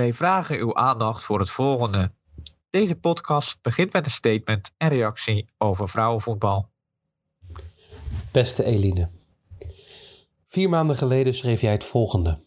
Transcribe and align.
Wij 0.00 0.14
vragen 0.14 0.58
uw 0.58 0.74
aandacht 0.74 1.22
voor 1.22 1.40
het 1.40 1.50
volgende. 1.50 2.12
Deze 2.70 2.94
podcast 2.94 3.62
begint 3.62 3.92
met 3.92 4.04
een 4.04 4.10
statement 4.10 4.74
en 4.76 4.88
reactie 4.88 5.48
over 5.58 5.88
vrouwenvoetbal. 5.88 6.70
Beste 8.32 8.64
Eline. 8.64 9.08
Vier 10.46 10.68
maanden 10.68 10.96
geleden 10.96 11.34
schreef 11.34 11.60
jij 11.60 11.72
het 11.72 11.84
volgende. 11.84 12.38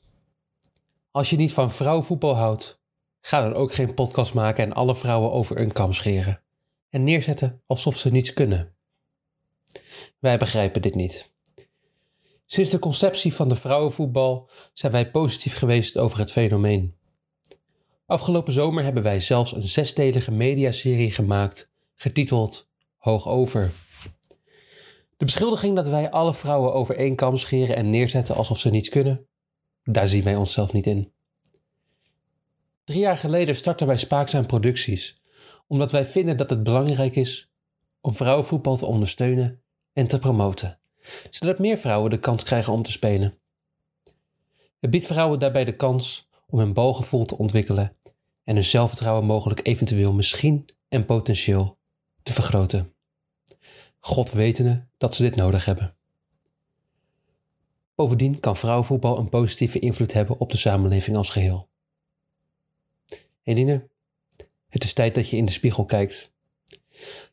Als 1.11 1.29
je 1.29 1.35
niet 1.35 1.53
van 1.53 1.71
vrouwenvoetbal 1.71 2.35
houdt, 2.35 2.81
ga 3.21 3.41
dan 3.41 3.53
ook 3.53 3.73
geen 3.73 3.93
podcast 3.93 4.33
maken 4.33 4.63
en 4.63 4.73
alle 4.73 4.95
vrouwen 4.95 5.31
over 5.31 5.59
een 5.59 5.71
kam 5.71 5.93
scheren. 5.93 6.43
En 6.89 7.03
neerzetten 7.03 7.61
alsof 7.65 7.97
ze 7.97 8.11
niets 8.11 8.33
kunnen. 8.33 8.75
Wij 10.19 10.37
begrijpen 10.37 10.81
dit 10.81 10.95
niet. 10.95 11.31
Sinds 12.45 12.71
de 12.71 12.79
conceptie 12.79 13.33
van 13.33 13.49
de 13.49 13.55
vrouwenvoetbal 13.55 14.49
zijn 14.73 14.91
wij 14.91 15.11
positief 15.11 15.57
geweest 15.57 15.97
over 15.97 16.19
het 16.19 16.31
fenomeen. 16.31 17.01
Afgelopen 18.13 18.53
zomer 18.53 18.83
hebben 18.83 19.03
wij 19.03 19.19
zelfs 19.19 19.55
een 19.55 19.67
zesdelige 19.67 20.31
mediaserie 20.31 21.11
gemaakt, 21.11 21.71
getiteld 21.95 22.69
Hoog 22.97 23.27
Over. 23.27 23.71
De 25.17 25.25
beschuldiging 25.25 25.75
dat 25.75 25.87
wij 25.87 26.11
alle 26.11 26.33
vrouwen 26.33 26.73
over 26.73 26.97
één 26.97 27.15
kam 27.15 27.37
scheren 27.37 27.75
en 27.75 27.89
neerzetten 27.89 28.35
alsof 28.35 28.59
ze 28.59 28.69
niets 28.69 28.89
kunnen, 28.89 29.27
daar 29.83 30.07
zien 30.07 30.23
wij 30.23 30.35
onszelf 30.35 30.73
niet 30.73 30.87
in. 30.87 31.11
Drie 32.83 32.99
jaar 32.99 33.17
geleden 33.17 33.55
startten 33.55 33.87
wij 33.87 33.97
Spaakzaam 33.97 34.45
Producties, 34.45 35.21
omdat 35.67 35.91
wij 35.91 36.05
vinden 36.05 36.37
dat 36.37 36.49
het 36.49 36.63
belangrijk 36.63 37.15
is 37.15 37.51
om 38.01 38.13
vrouwenvoetbal 38.13 38.77
te 38.77 38.85
ondersteunen 38.85 39.61
en 39.93 40.07
te 40.07 40.19
promoten, 40.19 40.79
zodat 41.29 41.59
meer 41.59 41.77
vrouwen 41.77 42.09
de 42.09 42.19
kans 42.19 42.43
krijgen 42.43 42.73
om 42.73 42.83
te 42.83 42.91
spelen. 42.91 43.37
Het 44.79 44.89
biedt 44.89 45.05
vrouwen 45.05 45.39
daarbij 45.39 45.63
de 45.63 45.75
kans 45.75 46.31
om 46.53 46.59
hun 46.59 46.73
balgevoel 46.73 47.25
te 47.25 47.37
ontwikkelen 47.37 47.97
en 48.43 48.53
hun 48.53 48.63
zelfvertrouwen 48.63 49.25
mogelijk 49.25 49.67
eventueel 49.67 50.13
misschien 50.13 50.65
en 50.87 51.05
potentieel 51.05 51.77
te 52.23 52.33
vergroten. 52.33 52.93
God 53.99 54.31
wetende 54.31 54.87
dat 54.97 55.15
ze 55.15 55.21
dit 55.21 55.35
nodig 55.35 55.65
hebben. 55.65 55.95
Bovendien 57.95 58.39
kan 58.39 58.57
vrouwenvoetbal 58.57 59.17
een 59.17 59.29
positieve 59.29 59.79
invloed 59.79 60.13
hebben 60.13 60.39
op 60.39 60.51
de 60.51 60.57
samenleving 60.57 61.17
als 61.17 61.29
geheel. 61.29 61.69
Eline, 63.43 63.89
het 64.67 64.83
is 64.83 64.93
tijd 64.93 65.15
dat 65.15 65.29
je 65.29 65.37
in 65.37 65.45
de 65.45 65.51
spiegel 65.51 65.85
kijkt. 65.85 66.31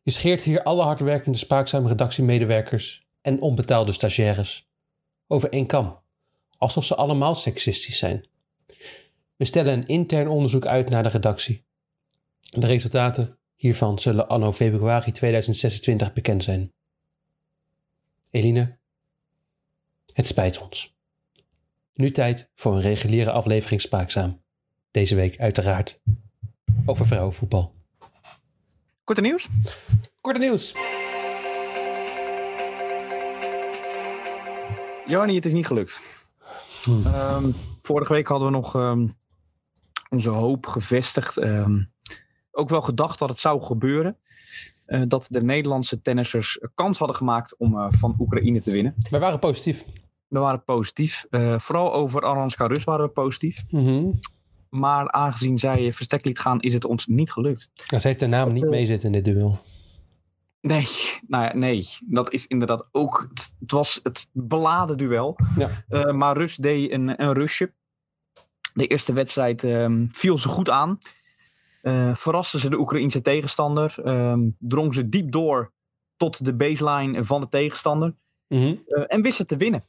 Je 0.03 0.11
scheert 0.11 0.43
hier 0.43 0.63
alle 0.63 0.83
hardwerkende 0.83 1.39
spaakzame 1.39 1.89
redactiemedewerkers 1.89 3.07
en 3.21 3.41
onbetaalde 3.41 3.93
stagiaires 3.93 4.71
over 5.27 5.51
één 5.51 5.67
kam, 5.67 6.01
alsof 6.59 6.85
ze 6.85 6.95
allemaal 6.95 7.35
seksistisch 7.35 7.99
zijn. 7.99 8.29
We 9.41 9.47
stellen 9.47 9.73
een 9.73 9.87
intern 9.87 10.29
onderzoek 10.29 10.67
uit 10.67 10.91
naar 10.91 11.03
de 11.03 11.09
redactie. 11.09 11.65
De 12.41 12.67
resultaten 12.67 13.39
hiervan 13.55 13.99
zullen 13.99 14.29
anno 14.29 14.53
februari 14.53 15.13
2026 15.13 16.13
bekend 16.13 16.45
zijn. 16.45 16.73
Eline, 18.31 18.79
het 20.13 20.27
spijt 20.27 20.63
ons. 20.63 20.97
Nu 21.93 22.11
tijd 22.11 22.51
voor 22.55 22.75
een 22.75 22.81
reguliere 22.81 23.31
aflevering 23.31 23.81
Spaakzaam. 23.81 24.43
Deze 24.91 25.15
week 25.15 25.39
uiteraard 25.39 26.01
over 26.87 27.07
vrouwenvoetbal. 27.07 27.75
Korte 29.05 29.21
nieuws? 29.21 29.49
Korte 30.21 30.39
nieuws. 30.39 30.73
Johanny, 35.07 35.35
het 35.35 35.45
is 35.45 35.53
niet 35.53 35.67
gelukt. 35.67 36.03
Hmm. 36.85 37.07
Ehm, 37.07 37.51
vorige 37.83 38.13
week 38.13 38.27
hadden 38.27 38.49
we 38.49 38.55
nog 38.55 38.75
ehm, 38.75 39.07
onze 40.11 40.31
hoop 40.31 40.67
gevestigd. 40.67 41.37
ehm, 41.37 41.83
ook 42.51 42.69
wel 42.69 42.83
gedacht 42.83 43.19
dat 43.19 43.29
het 43.29 43.39
zou 43.39 43.63
gebeuren. 43.63 44.17
eh, 44.87 45.03
dat 45.09 45.27
de 45.31 45.43
Nederlandse 45.43 46.01
tennissers 46.03 46.59
kans 46.75 46.99
hadden 46.99 47.17
gemaakt 47.17 47.57
om 47.57 47.79
eh, 47.79 47.87
van 47.91 48.15
Oekraïne 48.19 48.61
te 48.61 48.71
winnen. 48.71 48.95
Wij 49.11 49.21
waren 49.21 49.39
positief. 49.39 49.85
We 50.29 50.39
waren 50.39 50.65
positief. 50.65 51.27
Eh, 51.31 51.59
vooral 51.59 51.93
over 51.93 52.23
Aranska 52.23 52.67
Rus 52.67 52.85
waren 52.85 53.07
we 53.07 53.13
positief. 53.13 53.65
Mhm. 53.69 54.11
Maar 54.71 55.11
aangezien 55.11 55.59
zij 55.59 55.93
verstek 55.93 56.25
liet 56.25 56.39
gaan, 56.39 56.61
is 56.61 56.75
het 56.75 56.85
ons 56.85 57.07
niet 57.07 57.33
gelukt. 57.33 57.71
Ja, 57.75 57.99
ze 57.99 58.07
heeft 58.07 58.21
de 58.21 58.27
naam 58.27 58.53
niet 58.53 58.69
meezitten 58.69 59.07
in 59.15 59.23
dit 59.23 59.35
duel. 59.35 59.59
Nee, 60.61 60.87
nou 61.27 61.45
ja, 61.45 61.57
nee. 61.57 61.87
Dat 62.07 62.33
is 62.33 62.47
inderdaad 62.47 62.89
ook. 62.93 63.27
Het, 63.31 63.55
het 63.61 63.73
was 63.73 64.01
het 64.03 64.29
beladen 64.33 64.97
duel. 64.99 65.37
Ja. 65.57 66.13
Maar 66.13 66.37
Rus 66.37 66.57
deed 66.57 66.91
een, 66.91 67.23
een 67.23 67.33
rusje. 67.33 67.73
De 68.75 68.87
eerste 68.87 69.13
wedstrijd 69.13 69.65
ehm, 69.65 70.07
viel 70.13 70.39
ze 70.39 70.49
goed 70.49 70.71
aan. 70.71 70.99
Eh 71.83 72.15
verraste 72.15 72.59
ze 72.61 72.71
de 72.71 72.79
Oekraïense 72.79 73.21
tegenstander. 73.21 73.95
ehm, 74.05 74.41
drong 74.59 74.95
ze 74.95 75.09
diep 75.09 75.33
door 75.33 75.73
tot 76.17 76.45
de 76.45 76.55
baseline 76.55 77.25
van 77.25 77.41
de 77.41 77.49
tegenstander. 77.49 78.15
Mhm. 78.49 78.75
eh, 78.87 79.05
en 79.07 79.23
wist 79.23 79.37
ze 79.37 79.45
te 79.45 79.57
winnen. 79.57 79.83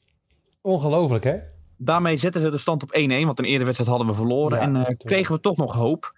Ongelooflijk, 0.61 1.23
hè? 1.23 1.37
Daarmee 1.77 2.17
zetten 2.17 2.41
ze 2.41 2.49
de 2.49 2.57
stand 2.57 2.83
op 2.83 2.91
1-1. 2.93 3.25
Want 3.25 3.39
een 3.39 3.45
eerdere 3.45 3.65
wedstrijd 3.65 3.89
hadden 3.89 4.07
we 4.07 4.13
verloren. 4.13 4.57
Ja, 4.57 4.63
en 4.63 4.75
eh, 4.75 4.95
kregen 4.97 5.35
we 5.35 5.41
toch 5.41 5.57
nog 5.57 5.73
hoop. 5.75 6.13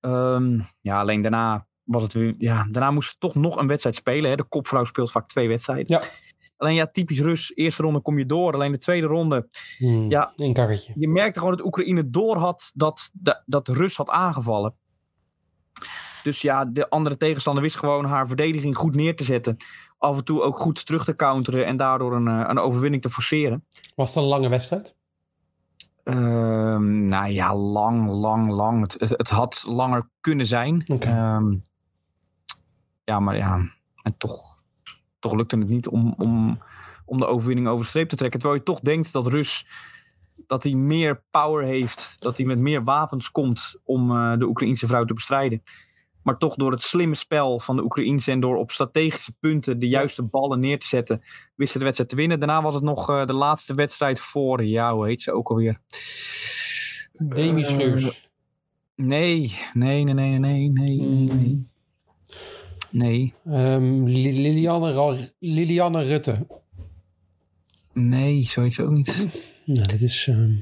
Ehm, 0.00 0.58
ja, 0.80 1.00
alleen 1.00 1.22
daarna 1.22 1.66
was 1.84 2.02
het 2.02 2.12
weer. 2.12 2.34
Ja, 2.38 2.66
daarna 2.70 2.90
moesten 2.90 3.16
we 3.18 3.26
toch 3.26 3.34
nog 3.42 3.56
een 3.56 3.66
wedstrijd 3.66 3.96
spelen. 3.96 4.30
Hè. 4.30 4.36
De 4.36 4.44
kopvrouw 4.44 4.84
speelt 4.84 5.10
vaak 5.10 5.28
twee 5.28 5.48
wedstrijden. 5.48 5.98
Ja. 6.00 6.02
Alleen 6.56 6.74
ja, 6.74 6.86
typisch 6.86 7.20
Rus. 7.20 7.54
Eerste 7.54 7.82
ronde 7.82 8.00
kom 8.00 8.18
je 8.18 8.26
door. 8.26 8.54
Alleen 8.54 8.72
de 8.72 8.78
tweede 8.78 9.06
ronde. 9.06 9.48
Hmm, 9.78 10.10
Ja. 10.10 10.32
Een 10.36 10.52
karretje. 10.52 10.92
Je 10.96 11.08
merkte 11.08 11.38
gewoon 11.38 11.56
dat 11.56 11.66
Oekraïne 11.66 12.10
door 12.10 12.36
had 12.36 12.70
dat, 12.74 13.10
dat, 13.12 13.42
dat 13.46 13.68
Rus 13.68 13.96
had 13.96 14.10
aangevallen. 14.10 14.74
Dus 16.22 16.40
ja, 16.40 16.64
de 16.64 16.90
andere 16.90 17.16
tegenstander 17.16 17.62
wist 17.62 17.76
gewoon 17.76 18.04
haar 18.04 18.26
verdediging 18.26 18.76
goed 18.76 18.94
neer 18.94 19.16
te 19.16 19.24
zetten. 19.24 19.56
Af 19.98 20.16
en 20.16 20.24
toe 20.24 20.42
ook 20.42 20.58
goed 20.58 20.86
terug 20.86 21.04
te 21.04 21.16
counteren. 21.16 21.66
En 21.66 21.76
daardoor 21.76 22.14
een, 22.14 22.28
eh, 22.28 22.44
een 22.48 22.58
overwinning 22.58 23.02
te 23.02 23.10
forceren. 23.10 23.64
Was 23.94 24.08
het 24.14 24.22
een 24.22 24.28
lange 24.28 24.48
wedstrijd? 24.48 24.94
Ehm, 26.04 27.08
nou 27.08 27.28
ja, 27.28 27.54
lang, 27.56 28.08
lang, 28.10 28.50
lang. 28.50 28.80
Het, 28.80 28.92
het, 29.00 29.10
het 29.10 29.30
had 29.30 29.64
langer 29.68 30.08
kunnen 30.20 30.46
zijn. 30.46 30.82
Ehm, 30.84 31.54
ja, 33.04 33.20
maar 33.20 33.36
ja, 33.36 33.60
en 34.02 34.14
toch, 34.18 34.55
toch 35.26 35.36
lukte 35.36 35.58
het 35.58 35.68
niet 35.68 35.88
om, 35.88 36.14
om, 36.18 36.58
om 37.04 37.18
de 37.18 37.26
overwinning 37.26 37.68
over 37.68 37.82
de 37.82 37.88
streep 37.88 38.08
te 38.08 38.16
trekken. 38.16 38.40
Terwijl 38.40 38.60
je 38.60 38.66
toch 38.66 38.80
denkt 38.80 39.12
dat 39.12 39.26
Rus 39.26 39.66
dat 40.46 40.62
hij 40.62 40.72
meer 40.72 41.22
power 41.30 41.64
heeft, 41.64 42.16
dat 42.18 42.36
hij 42.36 42.46
met 42.46 42.58
meer 42.58 42.84
wapens 42.84 43.30
komt 43.30 43.80
om 43.84 44.10
eh, 44.10 44.38
de 44.38 44.46
Oekraïense 44.46 44.86
vrouw 44.86 45.04
te 45.04 45.14
bestrijden. 45.14 45.62
Maar 46.22 46.38
toch 46.38 46.54
door 46.54 46.70
het 46.70 46.82
slimme 46.82 47.14
spel 47.14 47.60
van 47.60 47.76
de 47.76 47.82
Oekraïense 47.82 48.30
en 48.30 48.40
door 48.40 48.56
op 48.56 48.70
strategische 48.70 49.36
punten 49.40 49.78
de 49.78 49.88
juiste 49.88 50.22
ballen 50.22 50.60
neer 50.60 50.78
te 50.78 50.86
zetten, 50.86 51.22
wist 51.54 51.72
ze 51.72 51.78
de 51.78 51.84
wedstrijd 51.84 52.10
te 52.10 52.16
winnen. 52.16 52.40
Daarna 52.40 52.62
was 52.62 52.74
het 52.74 52.82
nog 52.82 53.10
eh, 53.10 53.26
de 53.26 53.32
laatste 53.32 53.74
wedstrijd 53.74 54.20
voor, 54.20 54.64
ja, 54.64 54.94
hoe 54.94 55.06
heet 55.06 55.22
ze 55.22 55.32
ook 55.32 55.48
alweer? 55.48 55.80
Demi 57.12 57.62
Eh, 57.62 57.68
Schleurs. 57.68 58.28
Nee, 58.94 59.58
nee, 59.72 60.04
nee, 60.04 60.14
nee, 60.14 60.38
nee, 60.38 60.68
nee, 60.68 61.00
nee, 61.00 61.28
nee. 61.28 61.68
Nee, 62.96 63.34
Ehm, 63.46 64.04
Li- 64.04 64.40
Liliane, 64.40 65.16
Liliane 65.38 66.02
Rutte. 66.02 66.46
nee, 67.92 68.42
zoiets 68.44 68.80
ook 68.80 68.90
niet. 68.90 69.28
Nou, 69.64 69.86
dit 69.86 70.02
is... 70.02 70.26
ehm, 70.30 70.52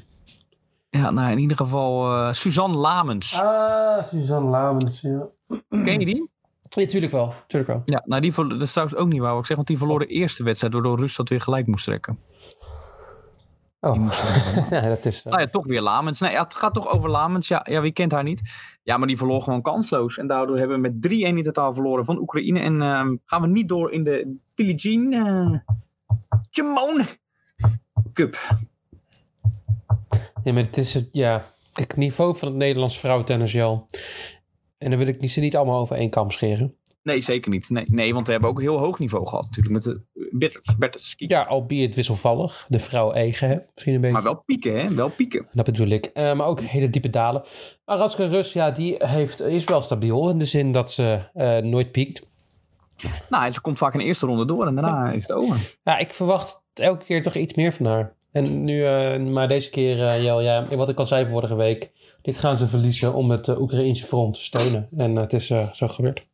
Ja, 0.91 1.11
nou 1.11 1.31
in 1.33 1.39
ieder 1.39 1.57
geval 1.57 2.13
eh, 2.17 2.33
Suzanne 2.33 2.77
Lamens. 2.77 3.41
Ah, 3.43 4.05
Suzanne 4.05 4.51
Lamens, 4.51 5.01
ja. 5.01 5.27
Ken 5.69 5.99
je 6.01 6.07
die? 6.07 6.31
Ja, 6.69 6.87
tuurlijk 6.87 7.13
wel. 7.13 7.35
Tuurlijk 7.47 7.73
wel. 7.73 7.83
Ja, 7.85 8.03
nou 8.07 8.21
die 8.21 8.33
verlo- 8.33 8.49
dat 8.49 8.63
is 8.63 8.73
trouwens 8.73 8.99
ook 8.99 9.09
niet 9.09 9.21
waar 9.21 9.39
ik 9.39 9.47
zeg, 9.47 9.57
want 9.57 9.69
die 9.69 9.79
verloor 9.79 9.99
de 9.99 10.07
eerste 10.07 10.45
wedstrijd 10.45 10.73
waardoor 10.73 10.99
Rus 10.99 11.17
dat 11.17 11.29
weer 11.29 11.41
gelijk 11.41 11.67
moest 11.67 11.85
trekken. 11.85 12.19
Oh, 13.85 13.95
moest- 13.95 14.23
ja, 14.71 14.81
dat 14.81 15.07
is... 15.07 15.23
eh, 15.23 15.33
nou 15.33 15.43
ja, 15.43 15.49
toch 15.49 15.67
weer 15.67 15.81
Lamens. 15.81 16.21
Nee, 16.21 16.33
ja, 16.33 16.43
het 16.43 16.55
gaat 16.55 16.75
toch 16.75 16.89
over 16.89 17.11
Lamens. 17.11 17.49
Ja, 17.49 17.67
ja, 17.71 17.81
wie 17.81 17.93
kent 17.93 18.13
haar 18.13 18.23
niet? 18.23 18.41
Ja, 18.83 18.97
maar 18.97 19.07
die 19.07 19.17
verloor 19.17 19.43
gewoon 19.43 19.63
kansloos. 19.63 20.19
En 20.19 20.27
daardoor 20.27 20.59
hebben 20.59 20.81
we 20.83 20.89
met 20.89 21.09
3-1 21.09 21.11
in 21.11 21.43
totaal 21.43 21.73
verloren 21.75 22.05
van 22.05 22.19
Oekraïne. 22.19 22.61
En 22.61 22.83
ehm, 22.83 23.17
gaan 23.25 23.41
we 23.41 23.47
niet 23.49 23.69
door 23.69 23.93
in 23.93 24.05
de 24.05 24.37
Billie 24.55 24.75
Jean 24.75 25.13
eh 25.13 25.59
Jamone 26.51 27.05
Cup. 28.13 28.37
Ja, 30.45 30.53
maar 30.53 30.63
het 30.63 30.77
is 30.77 30.95
het, 30.95 31.09
ja, 31.13 31.45
het 31.73 31.97
niveau 31.97 32.37
van 32.37 32.49
het 32.49 32.57
Nederlands 32.57 32.99
vrouwentennis, 32.99 33.53
Jal. 33.53 33.87
En 34.79 34.91
dan 34.91 34.99
wil 34.99 35.09
ik 35.09 35.21
niet, 35.21 35.31
ze 35.31 35.41
niet 35.41 35.57
allemaal 35.57 35.81
over 35.81 35.97
één 35.97 36.11
kam 36.11 36.31
scheren. 36.31 36.77
Nee, 37.05 37.21
zeker 37.21 37.51
niet. 37.51 37.71
Nee, 37.71 37.85
nee, 37.89 38.15
want 38.15 38.27
we 38.27 38.33
hebben 38.33 38.51
ook 38.51 38.57
een 38.57 38.63
heel 38.63 38.79
hoog 38.79 38.99
niveau 38.99 39.27
gehad 39.27 39.45
natuurlijk 39.45 39.75
met 39.75 39.83
de 39.83 40.03
Bertens, 40.31 40.77
Bertens 40.79 41.15
Ja, 41.17 41.43
albeit 41.43 41.95
wisselvallig. 41.95 42.67
De 42.69 42.79
vrouw 42.79 43.13
eigen, 43.13 43.49
hè? 43.49 43.59
Misschien 43.75 43.95
een 43.95 44.01
beetje. 44.01 44.15
Maar 44.15 44.25
wel 44.25 44.43
pieken, 44.47 44.81
hè? 44.81 44.95
Wel 44.95 45.09
pieken. 45.09 45.47
Dat 45.53 45.65
bedoel 45.65 45.89
ik. 45.89 46.07
Eh, 46.07 46.35
maar 46.35 46.47
ook 46.47 46.61
hele 46.61 46.91
diepe 46.91 47.11
dalen. 47.11 47.43
Maar 47.85 47.97
Raska 47.97 48.25
Rus, 48.25 48.53
ja, 48.53 48.71
die 48.71 48.97
heeft, 48.99 49.41
is 49.41 49.65
wel 49.65 49.81
stabiel. 49.81 50.31
In 50.31 50.39
de 50.39 50.45
zin 50.45 50.73
dat 50.73 50.91
ze 50.91 51.21
eh, 51.35 51.57
nooit 51.57 51.93
piekt. 51.93 52.27
Nou, 53.29 53.53
ze 53.53 53.61
komt 53.61 53.79
vaak 53.79 53.93
in 53.93 53.99
de 53.99 54.05
eerste 54.05 54.27
ronde 54.27 54.47
door 54.47 54.67
en 54.67 54.75
daarna 54.75 55.13
is 55.13 55.27
het 55.27 55.33
over. 55.37 55.77
Ja, 55.85 55.99
ik 55.99 56.13
verwacht 56.13 56.63
elke 56.75 57.05
keer 57.05 57.23
toch 57.23 57.35
iets 57.35 57.55
meer 57.55 57.73
van 57.73 57.87
haar. 57.87 58.15
En 58.33 58.65
nu, 58.65 58.85
eh, 58.85 59.21
maar 59.21 59.49
deze 59.49 59.71
keer, 59.71 60.09
eh, 60.09 60.23
Jel, 60.23 60.41
ja, 60.41 60.77
wat 60.77 60.89
ik 60.89 60.99
al 60.99 61.07
zei 61.07 61.29
vorige 61.31 61.55
week. 61.55 61.91
Dit 62.23 62.37
gaan 62.37 62.57
ze 62.57 62.69
verliezen 62.69 63.15
om 63.15 63.31
het 63.31 63.49
Oekraïnse 63.49 64.07
front 64.07 64.35
te 64.35 64.43
steunen. 64.43 64.89
En 64.97 65.17
het 65.17 65.33
is 65.33 65.47
zo 65.73 65.89
gebeurd. 65.89 66.27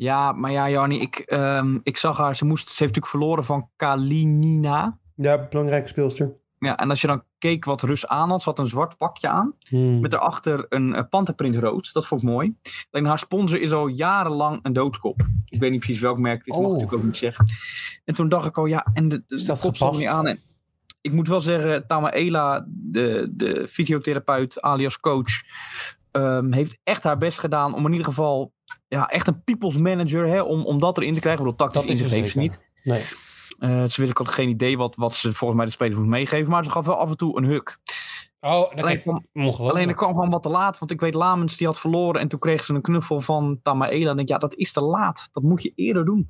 Ja, 0.00 0.32
maar 0.32 0.50
ja, 0.50 0.70
Jannie, 0.70 1.00
ik, 1.00 1.16
ehm, 1.18 1.78
ik 1.82 1.96
zag 1.96 2.16
haar. 2.16 2.36
Ze, 2.36 2.44
moest, 2.44 2.62
ze 2.66 2.68
heeft 2.68 2.80
natuurlijk 2.94 3.06
verloren 3.06 3.44
van 3.44 3.68
Kalinina. 3.76 4.98
Ja, 5.14 5.46
belangrijke 5.50 5.88
speelster. 5.88 6.32
Ja, 6.58 6.76
en 6.76 6.90
als 6.90 7.00
je 7.00 7.06
dan 7.06 7.22
keek 7.38 7.64
wat 7.64 7.82
Rus 7.82 8.06
aan 8.06 8.30
had, 8.30 8.42
ze 8.42 8.48
had 8.48 8.58
een 8.58 8.66
zwart 8.66 8.96
pakje 8.96 9.28
aan. 9.28 9.54
Hmm. 9.68 10.00
Met 10.00 10.10
daarachter 10.10 10.66
een 10.68 10.88
uh, 10.88 11.00
panterprint 11.10 11.56
rood. 11.56 11.92
Dat 11.92 12.06
vond 12.06 12.22
ik 12.22 12.28
mooi. 12.28 12.56
Alleen 12.90 13.06
haar 13.06 13.18
sponsor 13.18 13.60
is 13.60 13.72
al 13.72 13.86
jarenlang 13.86 14.58
een 14.62 14.72
doodskop. 14.72 15.26
Ik 15.48 15.60
weet 15.60 15.70
niet 15.70 15.80
precies 15.80 16.00
welk 16.00 16.18
merk 16.18 16.38
het 16.38 16.46
is, 16.46 16.54
Oh. 16.54 16.60
mag 16.60 16.66
ik 16.70 16.74
natuurlijk 16.76 17.02
ook 17.02 17.06
niet 17.08 17.16
zeggen. 17.16 17.46
En 18.04 18.14
toen 18.14 18.28
dacht 18.28 18.46
ik 18.46 18.58
al, 18.58 18.66
ja, 18.66 18.86
en 18.92 19.08
de, 19.08 19.22
de, 19.26 19.34
Is 19.34 19.40
de 19.40 19.46
dat 19.46 19.60
kop 19.60 19.76
gepast? 19.76 19.98
niet 19.98 20.08
aan. 20.08 20.26
En 20.26 20.38
ik 21.00 21.12
moet 21.12 21.28
wel 21.28 21.40
zeggen, 21.40 21.86
Tamaela, 21.86 22.64
de, 22.68 23.28
de 23.30 23.68
fysiotherapeut 23.68 24.60
alias 24.60 25.00
coach, 25.00 25.30
ehm, 26.10 26.52
heeft 26.52 26.78
echt 26.84 27.02
haar 27.02 27.18
best 27.18 27.38
gedaan 27.38 27.74
om 27.74 27.84
in 27.86 27.90
ieder 27.90 28.06
geval 28.06 28.52
ja, 28.88 29.08
echt 29.08 29.26
een 29.26 29.42
people's 29.44 29.76
manager, 29.76 30.26
hè, 30.26 30.40
om, 30.42 30.64
om 30.64 30.78
dat 30.80 30.98
erin 30.98 31.14
te 31.14 31.20
krijgen. 31.20 31.44
Ik 31.46 31.50
bedoel, 31.50 31.68
tactisch 31.68 31.98
Dat 31.98 32.08
er 32.10 32.14
heeft 32.16 32.30
ze 32.30 32.40
zeker. 32.40 32.40
niet. 32.40 32.68
Nee. 32.84 33.02
Eh, 33.58 33.84
ze 33.88 34.00
wist 34.00 34.10
ik 34.10 34.16
had 34.16 34.28
geen 34.28 34.48
idee 34.48 34.76
wat, 34.78 34.96
wat 34.96 35.14
ze 35.14 35.32
volgens 35.32 35.56
mij 35.58 35.66
de 35.66 35.72
spelers 35.72 35.96
moet 35.96 36.06
meegeven, 36.06 36.50
maar 36.50 36.64
ze 36.64 36.70
gaf 36.70 36.86
wel 36.86 36.96
af 36.96 37.10
en 37.10 37.16
toe 37.16 37.36
een 37.38 37.44
huk. 37.44 37.78
Oh, 38.40 38.50
dat 38.74 38.84
Alleen, 38.84 39.02
kwam- 39.02 39.24
alleen 39.56 39.86
dat 39.86 39.96
kwam 39.96 40.10
gewoon 40.10 40.30
wat 40.30 40.42
te 40.42 40.48
laat, 40.48 40.78
want 40.78 40.90
ik 40.90 41.00
weet 41.00 41.14
Lamens 41.14 41.56
die 41.56 41.66
had 41.66 41.80
verloren 41.80 42.20
en 42.20 42.28
toen 42.28 42.38
kreeg 42.38 42.64
ze 42.64 42.74
een 42.74 42.80
knuffel 42.82 43.20
van 43.20 43.58
Tamaela. 43.62 44.04
En 44.04 44.10
ik 44.10 44.16
denk, 44.16 44.28
ja, 44.28 44.38
dat 44.38 44.54
is 44.54 44.72
te 44.72 44.80
laat. 44.80 45.28
Dat 45.32 45.42
moet 45.42 45.62
je 45.62 45.72
eerder 45.74 46.04
doen. 46.04 46.28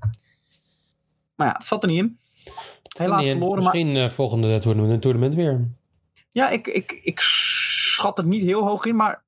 Maar 1.37 1.47
ja, 1.47 1.53
het 1.53 1.65
zat 1.65 1.83
er 1.83 1.89
niet 1.89 1.99
in. 1.99 2.19
Helaas 2.99 3.21
Nee, 3.23 3.31
verloren, 3.31 3.63
maar 3.65 3.75
Misschien 3.75 3.97
eh, 3.97 4.09
volgende 4.11 4.61
toernooi, 4.61 4.99
toernooi 4.99 5.31
weer. 5.35 5.69
ja, 6.31 6.49
ik, 6.49 6.67
ik, 6.67 7.01
ik 7.03 7.21
schat 7.21 8.17
het 8.17 8.27
niet 8.27 8.43
heel 8.43 8.67
hoog 8.67 8.85
in, 8.85 8.97
maar 8.97 9.25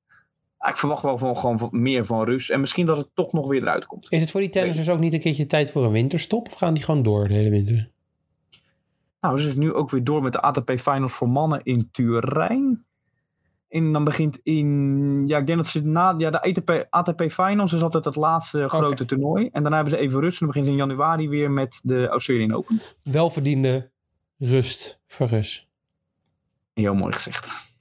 ik 0.69 0.77
verwacht 0.77 1.03
wel 1.03 1.17
van, 1.17 1.37
gewoon 1.37 1.69
meer 1.71 2.05
van 2.05 2.23
Rus. 2.23 2.49
En 2.49 2.59
misschien 2.59 2.85
dat 2.85 2.97
het 2.97 3.09
toch 3.13 3.33
nog 3.33 3.47
weer 3.47 3.61
eruit 3.61 3.85
komt. 3.85 4.11
Is 4.11 4.21
het 4.21 4.31
voor 4.31 4.41
die 4.41 4.49
tennissers 4.49 4.89
ook 4.89 4.99
niet 4.99 5.13
een 5.13 5.19
keertje 5.19 5.45
tijd 5.45 5.71
voor 5.71 5.85
een 5.85 5.91
winterstop? 5.91 6.47
Of 6.47 6.53
gaan 6.53 6.73
die 6.73 6.83
gewoon 6.83 7.01
door 7.01 7.27
de 7.27 7.33
hele 7.33 7.49
winter? 7.49 7.91
Nou, 9.21 9.39
ze 9.39 9.47
is 9.47 9.55
nu 9.55 9.73
ook 9.73 9.89
weer 9.89 10.03
door 10.03 10.23
met 10.23 10.33
de 10.33 10.41
ATP 10.41 10.71
Finals 10.79 11.13
voor 11.13 11.29
mannen 11.29 11.63
in 11.63 11.89
Turijn. 11.91 12.85
En 13.69 13.93
dan 13.93 14.03
begint 14.03 14.39
in, 14.43 15.23
ja, 15.27 15.37
ik 15.37 15.45
denk 15.45 15.57
dat 15.57 15.67
ze 15.67 15.85
na, 15.85 16.15
ja, 16.17 16.29
de 16.29 16.41
ATP, 16.41 16.87
ATP 16.89 17.31
Finals 17.31 17.73
is 17.73 17.81
altijd 17.81 18.05
het 18.05 18.15
laatste 18.15 18.69
grote 18.69 19.05
toernooi. 19.05 19.49
En 19.51 19.61
daarna 19.61 19.75
hebben 19.75 19.97
ze 19.97 20.03
even 20.03 20.19
rust 20.19 20.41
en 20.41 20.45
dan 20.45 20.47
beginnen 20.47 20.73
ze 20.73 20.79
in 20.79 20.87
januari 20.87 21.29
weer 21.29 21.51
met 21.51 21.81
de 21.83 22.07
Australian 22.07 22.53
Open. 22.53 22.81
Welverdiende 23.03 23.91
rust 24.37 25.01
voor 25.07 25.27
Rus. 25.27 25.69
Heel 26.73 26.93
mooi 26.93 27.13
gezegd. 27.13 27.72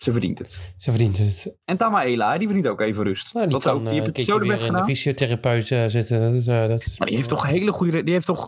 Ze 0.00 0.12
verdient 0.12 0.38
het. 0.38 0.72
Ze 0.76 0.90
verdient 0.90 1.18
het. 1.18 1.58
En 1.64 1.76
Tamaela, 1.76 2.38
die 2.38 2.46
verdient 2.46 2.68
ook 2.68 2.80
even 2.80 3.04
rust. 3.04 3.34
Nou, 3.34 3.46
die 3.46 3.54
dat 3.54 3.64
kan 3.64 3.74
ook, 3.74 3.78
eh, 3.84 3.84
die 3.90 3.98
een 3.98 4.04
heeft 4.04 4.16
het 4.16 4.26
zo 4.26 4.38
weer 4.38 4.52
in 4.52 4.58
de 4.58 4.64
gedaan. 4.64 4.84
fysiotherapeut 4.84 5.70
eh, 5.70 5.84
zitten. 5.86 6.20
Dat 6.20 6.34
is, 6.34 6.46
eh, 6.46 6.68
dat 6.68 6.80
is 6.80 6.98
Maar 6.98 7.06
die 7.08 7.16
heeft 7.16 7.28
toch 7.28 7.46
hele 7.46 7.72
goede. 7.72 8.02
Die 8.02 8.12
heeft 8.12 8.26
toch. 8.26 8.46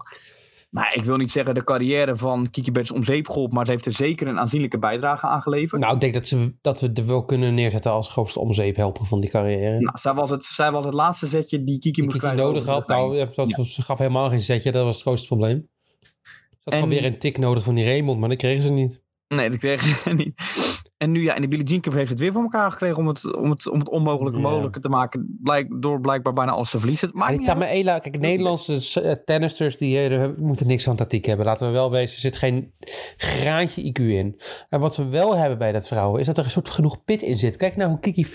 Nou, 0.71 0.87
ik 0.95 1.05
wil 1.05 1.17
niet 1.17 1.31
zeggen 1.31 1.55
de 1.55 1.65
carrière 1.65 2.17
van 2.17 2.51
Kiki 2.51 2.73
Bertens 2.73 2.97
om 2.99 3.05
zeep 3.05 3.27
geholpen, 3.29 3.55
maar 3.55 3.67
ze 3.67 3.73
heeft 3.73 3.87
er 3.87 3.93
zeker 3.93 4.27
een 4.27 4.39
aanzienlijke 4.39 4.79
bijdrage 4.79 5.27
aan 5.27 5.43
geleverd. 5.43 5.81
Nou, 5.81 5.95
ik 5.95 6.01
denk 6.01 6.15
dat, 6.15 6.27
ze, 6.27 6.55
dat 6.61 6.81
we 6.81 6.91
er 6.95 7.07
wel 7.07 7.25
kunnen 7.25 7.55
neerzetten 7.55 7.91
als 7.91 8.09
grootste 8.09 8.41
omzeephelper 8.41 9.07
van 9.07 9.21
die 9.21 9.31
carrière. 9.31 9.79
Nou, 9.81 9.99
zij, 9.99 10.15
was 10.15 10.31
het, 10.31 10.45
zij 10.45 10.71
was 10.71 10.85
het 10.85 10.95
laatste 10.95 11.27
zetje 11.27 11.65
die 11.65 11.79
Kiki 11.79 12.01
die 12.01 12.05
moest 12.05 12.19
Kiki 12.19 12.35
nodig 12.35 12.67
had. 12.67 12.89
Nou, 12.89 13.17
ja, 13.17 13.25
dat, 13.35 13.67
ze 13.67 13.83
gaf 13.83 13.99
helemaal 13.99 14.29
geen 14.29 14.41
zetje. 14.41 14.73
Dat 14.73 14.85
was 14.85 14.95
het 14.95 15.03
grootste 15.03 15.27
probleem. 15.27 15.69
Ze 15.91 16.09
had 16.65 16.73
En- 16.75 16.81
gewoon 16.81 16.89
weer 16.95 17.05
een 17.05 17.19
tik 17.19 17.39
nodig 17.39 17.63
van 17.63 17.75
die 17.75 17.85
Raymond, 17.85 18.21
maar 18.21 18.29
dat 18.29 18.39
kregen 18.39 18.63
ze 18.63 18.73
niet. 18.73 19.01
Nee, 19.29 19.51
dat 19.51 19.59
kreeg 19.59 19.81
ze 19.83 20.11
niet. 20.15 20.43
En 21.03 21.11
nu 21.11 21.23
ja, 21.23 21.35
in 21.35 21.41
de 21.43 21.49
Billie 21.49 21.67
Jean 21.67 21.81
Cup 21.81 21.93
heeft 21.93 22.11
het 22.11 22.19
weer 22.19 22.33
voor 22.33 22.43
elkaar 22.43 22.71
gekregen 22.71 22.97
om 22.97 23.07
het, 23.07 23.35
om 23.37 23.51
het, 23.51 23.69
om 23.69 23.79
het 23.79 23.89
onmogelijke 23.89 24.39
Ja. 24.39 24.49
mogelijker 24.49 24.81
te 24.81 24.89
maken. 24.89 25.39
Blijk, 25.43 25.83
door 25.83 26.01
blijkbaar 26.01 26.33
bijna 26.33 26.53
alles 26.53 26.71
te 26.71 26.79
verliezen. 26.79 27.11
Maar 27.13 27.31
die 27.37 27.47
Tamaela, 27.47 27.99
kijk, 27.99 28.19
Nederlandse 28.21 29.01
eh, 29.03 29.13
tennisters 29.25 29.77
die 29.77 30.07
eh, 30.09 30.29
moeten 30.37 30.67
niks 30.67 30.85
van 30.85 30.97
tactiek 30.97 31.25
hebben. 31.25 31.47
Laten 31.47 31.67
we 31.67 31.73
wel 31.73 31.91
wezen, 31.91 32.15
er 32.15 32.21
zit 32.21 32.37
geen 32.37 32.73
graantje 33.17 33.83
IQ 33.93 34.01
in. 34.03 34.41
En 34.69 34.81
wat 34.81 34.97
we 34.97 35.09
wel 35.09 35.37
hebben 35.37 35.59
bij 35.59 35.73
dat 35.73 35.87
vrouwen, 35.89 36.21
is 36.21 36.27
dat 36.27 36.39
er 36.39 36.45
een 36.45 36.51
soort 36.51 36.69
genoeg 36.71 37.05
pit 37.05 37.23
in 37.23 37.37
zit. 37.37 37.57
Kijk 37.57 37.77
nou 37.77 37.91
hoe 37.91 38.01
Kiki, 38.01 38.27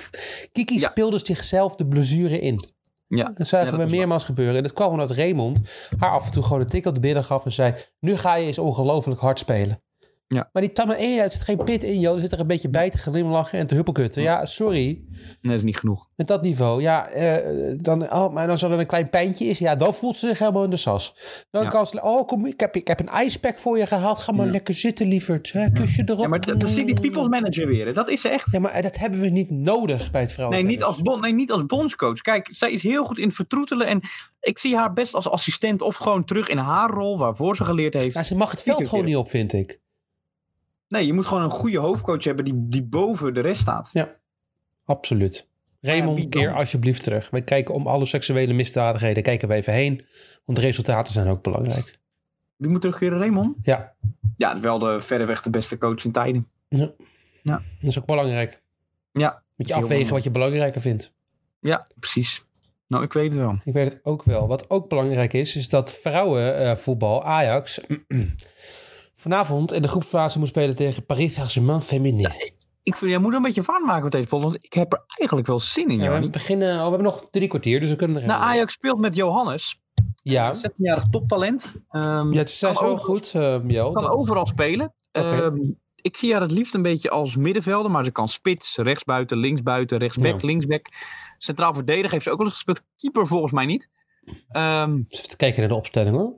Kiki 0.52 0.80
Ja. 0.80 0.90
speelde 0.90 1.20
zichzelf 1.26 1.76
de 1.76 1.88
blessure 1.88 2.40
in. 2.40 2.70
ja, 3.08 3.34
Dat 3.38 3.48
zagen 3.48 3.78
Ja, 3.78 3.84
we 3.84 3.90
meermaals 3.90 4.24
gebeuren. 4.26 4.56
En 4.56 4.64
dat 4.64 4.74
kwam 4.74 4.92
omdat 4.92 5.12
Raymond 5.12 5.60
haar 5.98 6.12
af 6.12 6.26
en 6.26 6.32
toe 6.32 6.44
gewoon 6.44 6.60
een 6.62 6.68
tik 6.68 6.86
op 6.86 6.94
de 6.94 7.00
billen 7.00 7.24
gaf 7.24 7.46
en 7.46 7.52
zei... 7.52 7.74
Nu 8.00 8.16
ga 8.18 8.36
je 8.36 8.46
eens 8.46 8.60
ongelooflijk 8.60 9.20
hard 9.20 9.40
spelen. 9.40 9.82
Ja. 10.30 10.50
Maar 10.54 10.62
die 10.62 10.72
Tamaela, 10.72 11.24
er 11.24 11.32
zit 11.32 11.42
geen 11.42 11.64
pit 11.64 11.84
in, 11.84 12.00
joh. 12.00 12.14
Er 12.16 12.20
zit 12.20 12.32
er 12.32 12.40
een 12.40 12.48
beetje 12.48 12.70
bij 12.70 12.90
te 12.90 12.98
glimlachen 12.98 13.60
en 13.60 13.68
te 13.68 13.76
huppelkutten. 13.76 14.22
Ja, 14.22 14.46
sorry. 14.46 14.84
nee, 14.86 15.06
dat 15.42 15.52
is 15.56 15.64
niet 15.64 15.78
genoeg. 15.78 16.08
Met 16.16 16.28
dat 16.28 16.42
niveau, 16.42 16.82
ja, 16.82 17.08
eh, 17.08 17.78
dan, 17.82 18.12
oh, 18.14 18.34
maar 18.34 18.50
als 18.50 18.62
er 18.62 18.72
een 18.72 18.86
klein 18.88 19.10
pijntje 19.10 19.46
is, 19.46 19.60
ja, 19.60 19.76
dan 19.76 19.94
voelt 19.94 20.18
ze 20.18 20.28
zich 20.28 20.40
helemaal 20.40 20.64
in 20.64 20.70
de 20.70 20.78
sas. 20.78 21.16
Dan 21.52 21.64
Ja. 21.64 21.70
kan 21.70 21.86
ze, 21.88 22.02
oh, 22.02 22.28
kom, 22.28 22.46
ik 22.46 22.60
heb, 22.60 22.76
ik 22.76 22.88
heb 22.88 23.00
een 23.00 23.26
icepack 23.26 23.60
voor 23.60 23.78
je 23.78 23.86
gehaald, 23.86 24.20
ga 24.20 24.32
maar 24.32 24.46
Ja. 24.46 24.52
lekker 24.52 24.74
zitten, 24.74 25.08
lieverd. 25.08 25.52
Hè, 25.52 25.72
kusje 25.72 26.02
erop. 26.06 26.20
Ja, 26.20 26.28
maar 26.28 26.40
dat 26.42 26.70
zie 26.70 26.86
die 26.86 27.02
people's 27.02 27.28
manager 27.28 27.68
weer. 27.68 27.86
hè. 27.86 27.94
Dat 27.94 28.10
is 28.10 28.22
ze 28.22 28.30
echt. 28.30 28.52
Ja, 28.52 28.60
maar 28.60 28.82
dat 28.82 28.98
hebben 28.98 29.20
we 29.20 29.30
niet 29.30 29.50
nodig 29.52 30.12
bij 30.12 30.22
het 30.22 30.30
Nee 30.30 30.36
vrouwen. 30.48 30.66
niet, 30.66 30.84
als 30.84 31.02
bon, 31.02 31.22
nee, 31.22 31.34
niet 31.34 31.52
als 31.52 31.66
bondscoach. 31.66 32.22
Kijk, 32.22 32.48
zij 32.52 32.72
is 32.72 32.84
heel 32.84 33.04
goed 33.04 33.18
in 33.18 33.26
het 33.28 33.36
vertroetelen. 33.36 33.88
En 33.88 34.02
ik 34.40 34.60
zie 34.60 34.76
haar 34.76 34.94
best 34.94 35.14
als 35.14 35.30
assistent 35.30 35.82
of 35.82 35.96
gewoon 35.96 36.26
terug 36.26 36.48
in 36.48 36.58
haar 36.58 36.90
rol 36.90 37.18
waarvoor 37.18 37.56
ze 37.56 37.64
geleerd 37.66 37.94
heeft. 37.94 38.16
Ja, 38.16 38.24
ze 38.24 38.36
mag 38.36 38.52
het 38.52 38.64
veld 38.64 38.88
gewoon 38.88 39.06
niet 39.06 39.16
op, 39.16 39.30
vind 39.30 39.54
ik. 39.54 39.80
Nee, 40.88 41.06
je 41.06 41.14
moet 41.14 41.26
gewoon 41.26 41.44
een 41.44 41.50
goede 41.50 41.78
hoofdcoach 41.78 42.24
hebben 42.24 42.46
die, 42.46 42.54
die 42.68 42.84
boven 42.84 43.34
de 43.34 43.40
rest 43.40 43.62
staat. 43.62 43.90
Absoluut. 44.86 45.48
Raymond, 45.82 46.16
wie 46.18 46.28
dan? 46.28 46.42
keer 46.42 46.54
alsjeblieft 46.54 47.04
terug. 47.04 47.30
Wij 47.30 47.42
kijken 47.42 47.74
om 47.74 47.88
alle 47.88 48.06
seksuele 48.06 48.54
misdadigheden, 48.54 49.24
kijken 49.24 49.48
we 49.48 49.54
even 49.54 49.74
heen. 49.74 50.06
Want 50.46 50.58
de 50.58 50.64
resultaten 50.64 51.14
zijn 51.14 51.28
ook 51.28 51.42
belangrijk. 51.44 52.00
Wie 52.56 52.70
moet 52.70 52.82
terugkeren, 52.82 53.18
Raymond? 53.20 53.58
Ja, 53.62 53.94
Ja, 54.38 54.60
wel 54.60 54.80
de 54.80 55.02
verreweg 55.02 55.42
de 55.42 55.50
beste 55.50 55.78
coach 55.78 56.06
in 56.06 56.12
tijden. 56.12 56.48
dat 56.70 57.62
is 57.82 58.00
ook 58.00 58.06
belangrijk. 58.06 58.60
Ja, 59.12 59.44
Moet 59.56 59.68
je 59.68 59.74
afwegen 59.74 60.14
wat 60.14 60.24
je 60.24 60.32
belangrijker 60.32 60.82
vindt. 60.82 61.14
ja, 61.60 61.88
precies. 62.00 62.46
Nou, 62.88 63.04
ik 63.04 63.14
weet 63.14 63.30
het 63.32 63.40
wel. 63.40 63.58
Ik 63.64 63.74
weet 63.74 63.94
het 63.94 64.00
ook 64.04 64.24
wel. 64.24 64.48
Wat 64.48 64.70
ook 64.70 64.90
belangrijk 64.90 65.34
is, 65.34 65.56
is 65.56 65.70
dat 65.70 65.94
vrouwenvoetbal 65.94 67.24
Ajax 67.24 67.80
vanavond 69.18 69.74
in 69.74 69.82
de 69.82 69.88
groepsfase 69.88 70.40
moet 70.40 70.48
spelen 70.48 70.76
tegen 70.76 71.06
Paris 71.06 71.34
Saint-Germain 71.34 71.82
Féminin. 71.82 72.32
Ik 72.84 72.96
vind, 72.96 73.12
jij 73.12 73.20
moet 73.20 73.34
een 73.34 73.42
beetje 73.42 73.64
vaart 73.64 73.84
maken 73.86 74.04
met 74.04 74.12
deze 74.12 74.28
pot, 74.28 74.42
want 74.42 74.58
ik 74.62 74.74
heb 74.74 74.94
er 74.94 75.04
eigenlijk 75.08 75.48
wel 75.48 75.60
zin 75.60 75.90
in, 75.90 76.00
Ja, 76.00 76.20
we 76.20 76.30
beginnen, 76.30 76.70
oh, 76.74 76.76
we 76.84 76.88
hebben 76.90 77.04
nog 77.04 77.28
drie 77.32 77.48
kwartier, 77.48 77.80
dus 77.80 77.90
we 77.90 77.96
kunnen 77.96 78.22
er 78.22 78.28
Nou, 78.28 78.42
Ajax 78.42 78.74
speelt 78.74 79.00
met 79.00 79.16
Johannes. 79.16 79.82
Ja, 80.24 80.50
Een 80.50 80.56
16-jarig 80.72 81.04
toptalent. 81.12 81.76
Ehm, 81.90 82.32
ja 82.32 82.38
het 82.38 82.50
is 82.50 82.58
zo 82.60 82.98
goed, 82.98 83.34
uh, 83.36 83.58
Jo. 83.68 83.92
kan 83.92 84.04
dat- 84.04 84.12
overal 84.12 84.46
spelen. 84.46 84.94
Ehm, 85.12 85.56
ik 85.96 86.18
zie 86.18 86.32
haar 86.32 86.42
het 86.42 86.52
liefst 86.52 86.74
een 86.74 86.82
beetje 86.82 87.10
als 87.10 87.36
middenvelder, 87.36 87.92
maar 87.92 88.06
ze 88.06 88.12
kan 88.12 88.30
spits, 88.30 88.76
rechtsbuiten, 88.78 89.38
linksbuiten, 89.38 89.98
rechtsback, 89.98 90.42
Ja. 90.42 90.48
linksback. 90.48 90.88
Centraal 91.38 91.74
verdediger 91.74 92.12
heeft 92.12 92.24
ze 92.24 92.30
ook 92.32 92.38
wel 92.38 92.46
eens 92.46 92.56
gespeeld. 92.56 92.82
Keeper 92.96 93.28
volgens 93.28 93.52
mij 93.52 93.66
niet. 93.66 93.90
Ehm, 94.50 95.02
Even 95.10 95.38
kijken 95.38 95.60
naar 95.60 95.70
de 95.70 95.76
opstelling 95.76 96.16
hoor. 96.16 96.34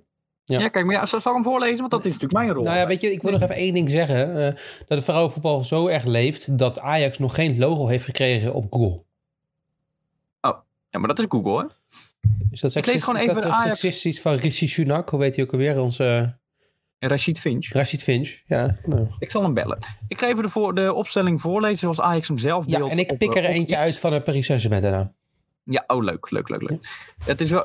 Ja. 0.49 0.59
ja. 0.59 0.67
kijk, 0.67 0.85
maar 0.85 0.95
ja, 0.95 1.05
zal 1.05 1.19
zal 1.21 1.31
ik 1.31 1.43
hem 1.43 1.51
voorlezen? 1.51 1.77
Want 1.79 1.91
dat 1.91 2.05
is 2.05 2.13
natuurlijk 2.13 2.33
mijn 2.33 2.51
rol. 2.51 2.63
Nou 2.63 2.77
ja, 2.77 2.87
weet 2.87 3.01
je, 3.01 3.11
ik 3.11 3.21
wil 3.21 3.31
nog 3.31 3.41
even 3.41 3.55
één 3.55 3.73
ding 3.73 3.89
zeggen. 3.89 4.45
eh, 4.47 4.53
dat 4.77 4.97
het 4.97 5.03
vrouwenvoetbal 5.03 5.63
zo 5.63 5.87
erg 5.87 6.03
leeft 6.03 6.57
dat 6.57 6.79
Ajax 6.79 7.17
nog 7.17 7.35
geen 7.35 7.57
logo 7.57 7.87
heeft 7.87 8.05
gekregen 8.05 8.53
op 8.53 8.65
Google. 8.69 9.01
Ja, 10.91 10.99
maar 10.99 11.07
dat 11.07 11.19
is 11.19 11.25
Google, 11.29 11.59
hè? 11.59 11.65
Is 12.51 12.61
dat 12.61 12.75
Ik 12.75 12.85
lees 12.85 13.03
gewoon 13.03 13.19
even 13.21 13.33
dat, 13.33 13.43
de 13.43 13.49
eh, 13.49 13.59
Ajax- 13.59 13.79
seksistisch 13.79 14.21
van 14.21 14.33
Rishi 14.33 14.67
Sunak? 14.67 15.09
Hoe 15.09 15.19
weet 15.19 15.35
hij 15.35 15.45
ook 15.45 15.51
alweer? 15.51 15.81
Onze 15.81 16.37
Rashid 16.99 17.39
Finch. 17.39 17.73
Rashid 17.73 18.03
Finch. 18.03 18.37
Ja, 18.45 18.77
nou. 18.85 19.07
Ik 19.19 19.31
zal 19.31 19.41
hem 19.43 19.53
bellen. 19.53 19.85
Ik 20.07 20.19
ga 20.19 20.27
even 20.27 20.43
de, 20.43 20.49
voor, 20.49 20.75
de 20.75 20.93
opstelling 20.93 21.41
voorlezen 21.41 21.77
zoals 21.77 22.01
Ajax 22.01 22.27
hem 22.27 22.37
zelf 22.37 22.65
ja 22.67 22.77
deelt. 22.77 22.91
en 22.91 22.97
ik 22.97 23.11
op, 23.11 23.17
pik 23.17 23.35
eh, 23.35 23.43
er 23.43 23.49
eentje 23.49 23.77
uit 23.77 23.99
van 23.99 24.11
de 24.11 24.21
Paris 24.21 24.45
Saint-Germain 24.45 24.81
daarna. 24.81 25.13
Ja, 25.69 25.83
oh 25.87 26.03
leuk, 26.03 26.31
leuk, 26.31 26.49
leuk, 26.49 26.69
leuk. 26.69 27.05
Het 27.25 27.41
is 27.41 27.49
wel, 27.49 27.63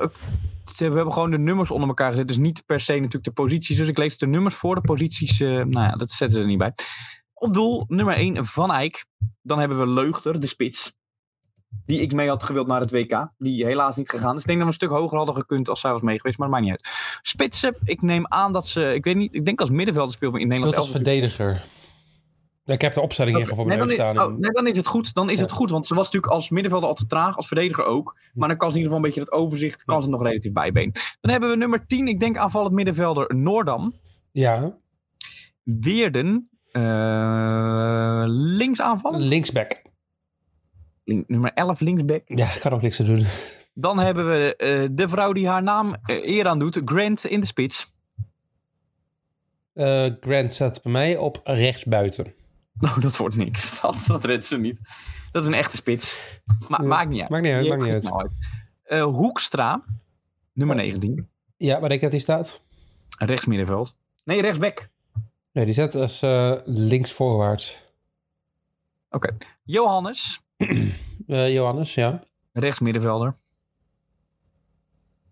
we 0.77 0.83
hebben 0.83 1.13
gewoon 1.13 1.31
de 1.31 1.37
nummers 1.37 1.71
onder 1.71 1.87
elkaar 1.87 2.11
gezet. 2.11 2.27
Dus 2.27 2.37
niet 2.37 2.63
per 2.65 2.81
se 2.81 2.93
natuurlijk 2.93 3.23
de 3.23 3.31
posities. 3.31 3.77
Dus 3.77 3.87
ik 3.87 3.97
lees 3.97 4.17
de 4.17 4.27
nummers 4.27 4.55
voor 4.55 4.75
de 4.75 4.81
posities. 4.81 5.39
eh, 5.39 5.49
nou 5.49 5.71
ja, 5.71 5.91
dat 5.91 6.11
zetten 6.11 6.37
ze 6.37 6.43
er 6.43 6.49
niet 6.49 6.57
bij. 6.57 6.73
Op 7.33 7.53
doel 7.53 7.85
nummer 7.87 8.15
1 8.15 8.45
Van 8.45 8.71
Eyck. 8.71 9.05
Dan 9.41 9.59
hebben 9.59 9.79
we 9.79 9.87
Leugter, 9.87 10.39
de 10.39 10.47
spits. 10.47 10.93
Die 11.85 12.01
ik 12.01 12.13
mee 12.13 12.27
had 12.27 12.43
gewild 12.43 12.67
naar 12.67 12.79
het 12.79 12.91
WK. 12.91 13.27
Die 13.37 13.65
helaas 13.65 13.95
niet 13.95 14.09
gegaan 14.09 14.35
is. 14.35 14.41
Ik 14.41 14.47
denk 14.47 14.59
dat 14.59 14.67
we 14.67 14.73
een 14.73 14.87
stuk 14.87 14.97
hoger 14.97 15.17
hadden 15.17 15.35
gekund 15.35 15.69
als 15.69 15.79
zij 15.79 15.91
was 15.91 16.01
mee 16.01 16.17
geweest. 16.17 16.37
Maar 16.37 16.49
dat 16.49 16.59
maakt 16.59 16.71
niet 16.71 16.81
uit. 16.83 17.19
Spitsen, 17.21 17.75
ik 17.83 18.01
neem 18.01 18.25
aan 18.27 18.53
dat 18.53 18.67
ze... 18.67 18.93
Ik 18.93 19.03
weet 19.03 19.15
niet, 19.15 19.35
ik 19.35 19.45
denk 19.45 19.59
als 19.59 19.69
middenvelder 19.69 20.13
speelt 20.13 20.31
maar 20.31 20.41
in 20.41 20.47
Nederland 20.47 20.77
als 20.77 20.91
verdediger. 20.91 21.63
Ik 22.65 22.81
heb 22.81 22.93
de 22.93 23.01
opstelling 23.01 23.37
hier 23.37 23.47
voor 23.47 23.65
mijn 23.67 23.79
neus 23.79 23.91
staan. 23.93 24.19
oh, 24.19 24.37
nee, 24.37 24.51
dan 24.51 24.67
is 24.67 24.77
het 24.77 24.87
goed. 24.87 25.13
Dan 25.13 25.29
is 25.29 25.35
Ja. 25.35 25.41
het 25.41 25.51
goed. 25.51 25.69
Want 25.69 25.85
ze 25.85 25.95
was 25.95 26.05
natuurlijk 26.05 26.33
als 26.33 26.49
middenvelder 26.49 26.89
al 26.89 26.95
te 26.95 27.05
traag, 27.05 27.37
als 27.37 27.47
verdediger 27.47 27.85
ook. 27.85 28.17
Maar 28.33 28.47
dan 28.47 28.57
kan 28.57 28.71
ze 28.71 28.75
in 28.77 28.81
ieder 28.81 28.95
geval 28.97 29.09
een 29.09 29.15
beetje 29.15 29.31
het 29.31 29.43
overzicht, 29.43 29.83
kan 29.83 30.03
ze 30.03 30.09
nog 30.09 30.23
relatief 30.23 30.51
bijbeen. 30.51 30.91
Dan 31.21 31.31
hebben 31.31 31.49
we 31.49 31.55
nummer 31.55 31.85
10, 31.87 32.07
ik 32.07 32.19
denk 32.19 32.37
aanvallend 32.37 32.73
middenvelder 32.73 33.35
Noordam. 33.35 33.93
Ja, 34.31 34.77
Weerden. 35.63 36.49
eh 36.71 38.23
linksaanval. 38.27 39.19
Linksback. 39.19 39.81
Link- 41.03 41.27
nummer 41.27 41.51
11 41.53 41.79
linksback. 41.79 42.21
Ja, 42.25 42.45
ik 42.53 42.59
kan 42.61 42.71
ook 42.71 42.81
niks 42.81 42.95
te 42.95 43.03
doen. 43.03 43.25
Dan 43.73 43.99
hebben 43.99 44.25
we 44.29 44.55
eh, 44.55 44.87
de 44.91 45.07
vrouw 45.07 45.33
die 45.33 45.47
haar 45.47 45.63
naam 45.63 45.95
eh, 46.05 46.27
eer 46.27 46.47
aan 46.47 46.59
doet. 46.59 46.81
Grant 46.85 47.25
in 47.25 47.39
de 47.39 47.45
spits. 47.45 47.93
Grant 50.19 50.53
staat 50.53 50.83
bij 50.83 50.91
mij 50.91 51.17
op 51.17 51.41
rechtsbuiten. 51.43 52.33
Nou, 52.79 52.99
dat 53.05 53.17
wordt 53.17 53.35
niks. 53.35 53.63
Dat, 53.81 54.03
dat 54.07 54.25
redt 54.25 54.45
ze 54.45 54.57
niet. 54.57 54.79
Dat 55.31 55.41
is 55.41 55.47
een 55.47 55.53
echte 55.55 55.75
spits. 55.75 56.19
Ma 56.67 56.77
Ja, 56.81 56.87
Maakt 56.87 57.09
niet 57.09 57.21
uit. 57.21 57.29
maakt 57.29 57.43
niet 57.43 57.53
uit, 57.53 57.67
maakt 57.67 57.81
niet 57.81 58.03
nou 58.03 58.21
uit. 58.21 58.31
Eh, 58.83 59.03
Hoekstra. 59.03 59.83
Nummer 60.53 60.75
19. 60.75 61.29
Ja, 61.57 61.79
waar 61.79 61.89
denk 61.89 62.01
je 62.01 62.09
dat 62.09 62.11
hij 62.11 62.19
staat? 62.19 62.61
Rechtsmiddenveld. 63.17 63.95
Nee, 64.23 64.41
rechtsback. 64.41 64.89
Nee, 65.51 65.65
die 65.65 65.73
staat 65.73 65.95
als 65.95 66.21
eh 66.21 66.53
linksvoorwaarts. 66.65 67.83
Johannes. 69.63 70.41
Eh, 71.27 71.53
Johannes, 71.53 71.93
ja. 71.93 72.23
Rechtsmiddenvelder. 72.53 73.35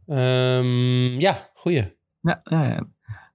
Ehm, 0.08 1.20
ja, 1.20 1.50
goeie. 1.54 1.96
Ja, 2.22 2.42
ja, 2.44 2.64
ja. 2.64 2.88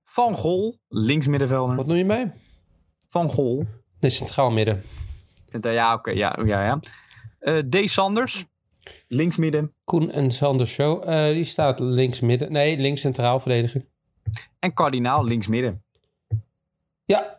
Van 0.04 0.34
Gol. 0.34 0.80
Linksmiddenvelder. 0.88 1.76
Wat 1.76 1.86
noem 1.86 1.96
je 1.96 2.04
mij? 2.04 2.32
Van 3.08 3.30
Gol. 3.30 3.64
Nee, 4.00 4.10
centraal 4.10 4.50
midden. 4.50 4.82
Ja, 5.60 5.94
oké. 5.94 6.10
ja, 6.10 6.38
ja, 6.44 6.64
ja. 6.64 6.80
Eh, 7.38 7.58
D. 7.58 7.90
Sanders. 7.90 8.46
Linksmidden. 9.08 9.72
Koen 9.84 10.10
en 10.10 10.30
Sander 10.30 10.66
Show. 10.66 11.08
eh, 11.08 11.34
die 11.34 11.44
staat 11.44 11.78
links 11.80 12.20
midden. 12.20 12.52
Nee, 12.52 12.78
links 12.78 13.00
centraal 13.00 13.40
verdediger. 13.40 13.86
En 14.58 14.74
Kardinaal 14.74 15.24
linksmidden. 15.24 15.82
Ja, 17.04 17.38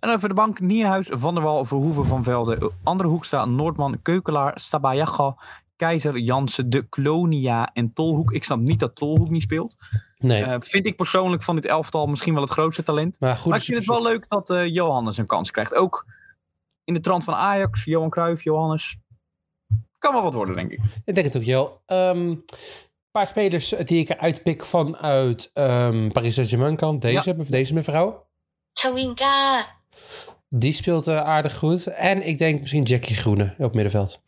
En 0.00 0.10
over 0.10 0.28
de 0.28 0.34
bank 0.34 0.60
Nierhuis, 0.60 1.06
Van 1.10 1.34
der 1.34 1.42
Wal, 1.42 1.64
Verhoeven, 1.64 2.04
Van 2.04 2.22
Velde, 2.22 2.70
Andere 2.82 3.08
Hoekstra, 3.08 3.44
Noordman, 3.44 4.02
Keukelaar, 4.02 4.60
Stabayaga, 4.60 5.36
Keizer, 5.76 6.18
Jansen, 6.18 6.70
De 6.70 6.88
Klonia 6.88 7.70
en 7.72 7.92
Tolhoek. 7.92 8.32
Ik 8.32 8.44
snap 8.44 8.58
niet 8.58 8.80
dat 8.80 8.94
Tolhoek 8.94 9.30
niet 9.30 9.42
speelt. 9.42 9.76
Nee. 10.24 10.42
Eh, 10.44 10.56
vind 10.60 10.86
ik 10.86 10.96
persoonlijk 10.96 11.42
van 11.42 11.54
dit 11.56 11.66
elftal 11.66 12.06
misschien 12.06 12.32
wel 12.32 12.42
het 12.42 12.50
grootste 12.52 12.82
talent. 12.82 13.20
maar 13.20 13.36
goed, 13.36 13.50
maar 13.50 13.58
ik 13.58 13.64
vind 13.64 13.78
het 13.78 13.86
wel 13.86 14.02
leuk 14.02 14.24
dat 14.28 14.50
eh, 14.50 14.66
Johannes 14.66 15.16
een 15.18 15.26
kans 15.26 15.50
krijgt. 15.50 15.74
Ook 15.74 16.06
in 16.84 16.94
de 16.94 17.00
trant 17.00 17.24
van 17.24 17.34
Ajax, 17.34 17.84
Johan 17.84 18.10
Cruijff, 18.10 18.42
Johannes. 18.42 18.96
Kan 19.98 20.12
wel 20.12 20.22
wat 20.22 20.34
worden, 20.34 20.54
denk 20.54 20.70
ik. 20.70 20.80
Ik 21.04 21.14
denk 21.14 21.26
het 21.26 21.36
ook, 21.36 21.42
Jo. 21.42 21.80
Ehm, 21.86 22.18
Een 22.18 22.44
paar 23.10 23.26
spelers 23.26 23.68
die 23.84 23.98
ik 23.98 24.08
eruit 24.08 24.42
pik 24.42 24.64
vanuit 24.64 25.50
ehm 25.52 26.08
Paris 26.08 26.34
Saint-Germain 26.34 26.76
kant. 26.76 27.02
Deze, 27.02 27.36
deze 27.48 27.74
mevrouw. 27.74 28.26
Chawinga. 28.72 29.66
Die 30.48 30.72
speelt 30.72 31.06
eh, 31.06 31.20
aardig 31.20 31.54
goed. 31.54 31.86
En 31.86 32.26
ik 32.26 32.38
denk 32.38 32.60
misschien 32.60 32.82
Jackie 32.82 33.16
Groene 33.16 33.54
op 33.58 33.74
middenveld. 33.74 34.22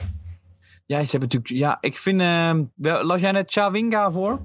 Ja, 0.86 1.04
ze 1.04 1.10
hebben 1.10 1.28
natuurlijk... 1.28 1.48
Ja, 1.62 1.78
ik 1.80 1.98
vind... 1.98 2.20
eh, 2.20 2.58
wel- 2.74 3.04
las 3.04 3.20
jij 3.20 3.32
net 3.32 3.52
Chawinga 3.52 4.10
voor? 4.12 4.40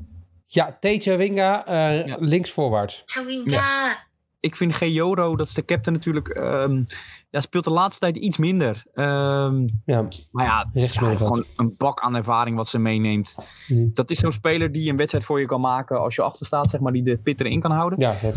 Ja, 0.53 0.77
Teja 0.79 1.15
Winga, 1.17 1.65
eh 1.65 2.05
Ja. 2.05 2.15
linksvoorwaarts. 2.19 3.01
Chawinga. 3.05 3.97
ik 4.39 4.55
vind 4.55 4.75
Georo, 4.75 5.35
dat 5.35 5.47
is 5.47 5.53
de 5.53 5.65
captain 5.65 5.95
natuurlijk, 5.95 6.27
ehm, 6.27 6.83
ja, 7.29 7.41
speelt 7.41 7.63
de 7.63 7.71
laatste 7.73 7.99
tijd 7.99 8.15
iets 8.17 8.37
minder. 8.37 8.83
Ehm, 8.93 9.67
Ja, 9.85 10.07
maar 10.31 10.45
ja, 10.45 10.51
ja, 10.51 10.69
rechtsmiddenveld. 10.73 11.29
gewoon 11.29 11.45
een 11.69 11.75
bak 11.77 11.99
aan 12.01 12.15
ervaring 12.15 12.55
wat 12.55 12.67
ze 12.67 12.79
meeneemt. 12.79 13.35
Mhm. 13.67 13.87
Dat 13.93 14.09
is 14.09 14.19
zo'n 14.19 14.31
speler 14.31 14.71
die 14.71 14.89
een 14.89 14.97
wedstrijd 14.97 15.25
voor 15.25 15.39
je 15.39 15.45
kan 15.45 15.61
maken 15.61 15.99
als 15.99 16.15
je 16.15 16.21
achter 16.21 16.45
staat, 16.45 16.69
zeg 16.69 16.79
maar, 16.81 16.91
die 16.91 17.03
de 17.03 17.17
pit 17.17 17.39
erin 17.39 17.59
kan 17.59 17.71
houden. 17.71 17.99
Ja, 17.99 18.15
ja. 18.21 18.31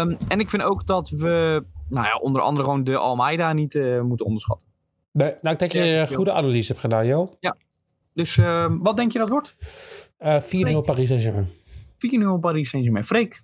Ehm, 0.00 0.14
en 0.28 0.40
ik 0.40 0.48
vind 0.48 0.62
ook 0.62 0.86
dat 0.86 1.08
we, 1.08 1.64
nou 1.88 2.06
ja, 2.06 2.16
onder 2.16 2.42
andere 2.42 2.64
gewoon 2.64 2.84
de 2.84 2.96
Almeida 2.96 3.52
niet 3.52 3.74
eh, 3.74 4.00
moeten 4.00 4.26
onderschatten. 4.26 4.68
Nee, 5.12 5.28
nou, 5.40 5.52
ik 5.54 5.58
denk 5.58 5.72
dat 5.72 5.82
je 5.82 5.86
Ja, 5.86 6.00
een 6.00 6.06
goede 6.14 6.32
analyse 6.32 6.68
hebt 6.68 6.80
gedaan, 6.80 7.06
Jo. 7.06 7.36
Dus 8.14 8.38
ehm, 8.38 8.78
wat 8.78 8.96
denk 8.96 9.12
je 9.12 9.18
dat 9.18 9.28
wordt? 9.28 9.56
Eh 10.18 10.42
4-0 10.42 10.46
Paris 10.84 11.08
Saint-Germain. 11.08 11.46
4-0 12.36 12.40
Paris 12.40 12.68
Saint-Germain. 12.68 13.04
Freek? 13.04 13.42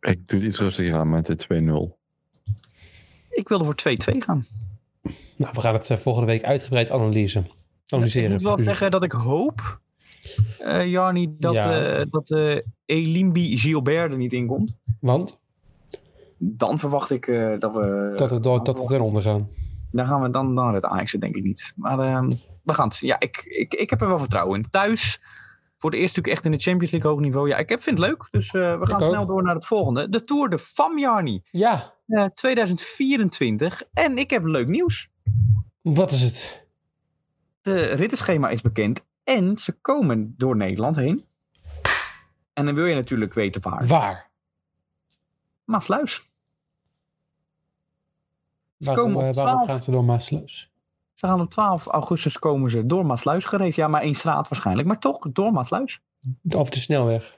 Ik 0.00 0.28
doe 0.28 0.38
het 0.38 0.48
iets 0.48 0.58
rustiger 0.58 0.94
aan 0.94 1.10
met 1.10 1.26
de 1.26 1.36
2-0. 1.36 1.96
Ik 3.30 3.48
wilde 3.48 3.64
voor 3.64 3.74
2-2 3.74 4.18
gaan. 4.18 4.46
Nou, 5.36 5.52
we 5.54 5.60
gaan 5.60 5.74
het 5.74 5.90
eh, 5.90 5.96
volgende 5.96 6.26
week 6.26 6.42
uitgebreid 6.44 6.90
analyse. 6.90 7.38
Ik 7.38 7.46
analyseren. 7.92 8.30
moet 8.32 8.42
wel 8.42 8.62
zeggen 8.62 8.90
dat 8.90 9.04
ik 9.04 9.12
hoop, 9.12 9.80
eh 10.58 10.86
Jarni, 10.90 11.34
dat, 11.38 11.54
Ja. 11.54 11.96
eh 11.98 12.06
dat 12.10 12.30
eh 12.30 12.56
Elimbi 12.84 13.56
Gilbert 13.58 14.10
er 14.12 14.16
niet 14.18 14.32
in 14.32 14.46
komt. 14.46 14.76
Want 15.00 15.38
Dan 16.38 16.78
verwacht 16.78 17.10
ik 17.10 17.26
eh, 17.26 17.58
dat 17.58 17.74
we... 17.74 18.12
dat 18.16 18.30
het, 18.30 18.42
dat 18.42 18.66
het 18.66 18.86
ten 18.88 19.00
onder 19.00 19.22
gaan. 19.22 19.48
Dan 19.90 20.06
gaan 20.06 20.22
we 20.22 20.30
dan, 20.30 20.54
dan 20.54 20.74
het 20.74 20.84
Ajax 20.84 21.12
denk 21.12 21.36
ik 21.36 21.42
niet. 21.42 21.72
Maar 21.76 21.98
ehm, 21.98 22.30
we 22.68 22.74
gaan 22.74 22.86
het 22.88 22.96
zien. 22.96 23.08
Ja, 23.08 23.18
ik, 23.20 23.36
ik, 23.44 23.74
ik 23.74 23.90
heb 23.90 24.00
er 24.00 24.08
wel 24.08 24.18
vertrouwen 24.18 24.60
in. 24.62 24.70
Thuis, 24.70 25.20
voor 25.78 25.90
de 25.90 25.96
eerste 25.96 26.18
natuurlijk 26.18 26.36
echt 26.36 26.44
in 26.44 26.58
de 26.58 26.70
Champions 26.70 26.92
League 26.92 27.10
hoog 27.10 27.20
niveau. 27.20 27.48
Ja, 27.48 27.56
ik 27.56 27.68
heb, 27.68 27.82
vind 27.82 27.98
het 27.98 28.06
leuk. 28.08 28.28
Dus 28.30 28.46
eh, 28.46 28.78
we 28.78 28.86
gaan 28.86 29.00
snel 29.00 29.26
door 29.26 29.42
naar 29.42 29.54
het 29.54 29.66
volgende. 29.66 30.08
De 30.08 30.22
Tour 30.22 30.48
de 30.48 30.58
Fam, 30.58 30.98
Jarni. 30.98 31.42
Ja, 31.50 31.94
Eh, 32.06 32.24
2024. 32.24 33.82
En 33.92 34.18
ik 34.18 34.30
heb 34.30 34.44
leuk 34.44 34.66
nieuws. 34.68 35.10
wat 35.82 36.10
is 36.10 36.22
het? 36.22 36.66
De 37.62 37.80
rittenschema 37.86 38.48
is 38.48 38.60
bekend. 38.60 39.06
En 39.24 39.58
ze 39.58 39.72
komen 39.72 40.34
door 40.36 40.56
Nederland 40.56 40.96
heen. 40.96 41.20
En 42.52 42.64
dan 42.64 42.74
wil 42.74 42.84
je 42.86 42.94
natuurlijk 42.94 43.34
weten 43.34 43.62
waar. 43.62 43.86
Waar? 43.86 44.30
Maasluis. 45.64 46.30
Waarom, 48.76 49.08
eh, 49.10 49.14
waarom 49.16 49.32
12. 49.32 49.66
gaan 49.66 49.82
ze 49.82 49.90
door 49.90 50.04
Maasluis? 50.04 50.72
Ze 51.18 51.26
gaan 51.26 51.40
op 51.40 51.50
12 51.50 51.86
augustus 51.86 52.38
komen 52.38 52.70
ze 52.70 52.86
door 52.86 53.06
Maasluis 53.06 53.44
gereisd. 53.44 53.76
Ja, 53.76 53.88
maar 53.88 54.00
één 54.00 54.14
straat 54.14 54.48
waarschijnlijk. 54.48 54.88
Maar 54.88 54.98
toch, 54.98 55.18
door 55.32 55.52
Maasluis. 55.52 56.00
Of 56.48 56.70
de 56.70 56.78
snelweg. 56.78 57.34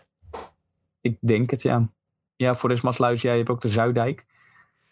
Ik 1.01 1.19
denk 1.21 1.51
het, 1.51 1.63
ja. 1.63 1.91
Ja, 2.37 2.55
voor 2.55 2.69
de 2.69 2.79
Maasluis, 2.83 3.23
jij 3.23 3.37
hebt 3.37 3.51
ook 3.51 3.61
de 3.61 3.69
Zuidijk. 3.69 4.27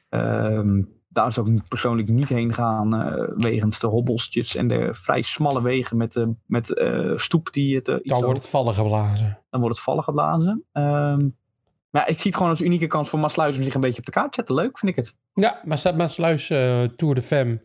Ehm, 0.08 0.82
daar 1.08 1.32
zou 1.32 1.54
ik 1.54 1.68
persoonlijk 1.68 2.08
niet 2.08 2.28
heen 2.28 2.54
gaan 2.54 2.94
eh, 2.94 3.28
wegens 3.36 3.78
de 3.78 3.86
hobbelstjes 3.86 4.56
en 4.56 4.68
de 4.68 4.88
vrij 4.94 5.22
smalle 5.22 5.62
wegen 5.62 5.96
met, 5.96 6.12
de 6.12 6.34
met 6.46 6.74
eh, 6.74 7.12
stoep 7.16 7.52
die 7.52 7.76
het... 7.76 7.88
eh, 7.88 7.94
iets 7.94 8.08
Dan 8.08 8.22
wordt 8.22 8.38
het 8.38 8.48
vallen 8.48 8.74
geblazen. 8.74 9.38
dan 9.50 9.60
wordt 9.60 9.76
het 9.76 9.84
vallen 9.84 10.04
geblazen. 10.04 10.64
Ehm, 10.72 11.28
maar 11.90 12.08
ik 12.08 12.16
zie 12.16 12.26
het 12.26 12.34
gewoon 12.34 12.50
als 12.50 12.60
unieke 12.60 12.86
kans 12.86 13.08
voor 13.08 13.18
Maasluis 13.18 13.56
om 13.56 13.62
zich 13.62 13.74
een 13.74 13.80
beetje 13.80 13.98
op 13.98 14.06
de 14.06 14.12
kaart 14.12 14.28
te 14.28 14.34
zetten. 14.34 14.54
Leuk 14.54 14.78
vind 14.78 14.92
ik 14.92 14.98
het. 14.98 15.16
Ja, 15.34 15.60
maar 15.64 15.78
staat 15.78 15.96
Maasluis 15.96 16.50
eh 16.50 16.82
Tour 16.82 17.14
de 17.14 17.22
Femme 17.22 17.62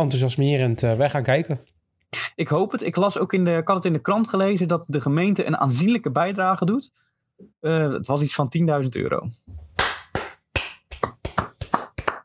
enthousiasmerend. 0.00 0.82
eh, 0.82 0.92
wij 0.92 1.10
gaan 1.10 1.22
kijken. 1.22 1.60
Ik 2.34 2.48
hoop 2.48 2.72
het. 2.72 2.82
Ik 2.82 2.96
las 2.96 3.18
ook 3.18 3.32
in 3.32 3.44
de, 3.44 3.56
ik 3.56 3.66
had 3.66 3.76
het 3.76 3.84
in 3.84 3.92
de 3.92 3.98
krant 3.98 4.28
gelezen 4.28 4.68
dat 4.68 4.84
de 4.88 5.00
gemeente 5.00 5.44
een 5.44 5.56
aanzienlijke 5.56 6.10
bijdrage 6.10 6.64
doet. 6.64 6.92
Eh, 7.60 7.92
het 7.92 8.06
was 8.06 8.22
iets 8.22 8.34
van 8.34 8.48
10.000 8.82 8.88
euro. 8.88 9.26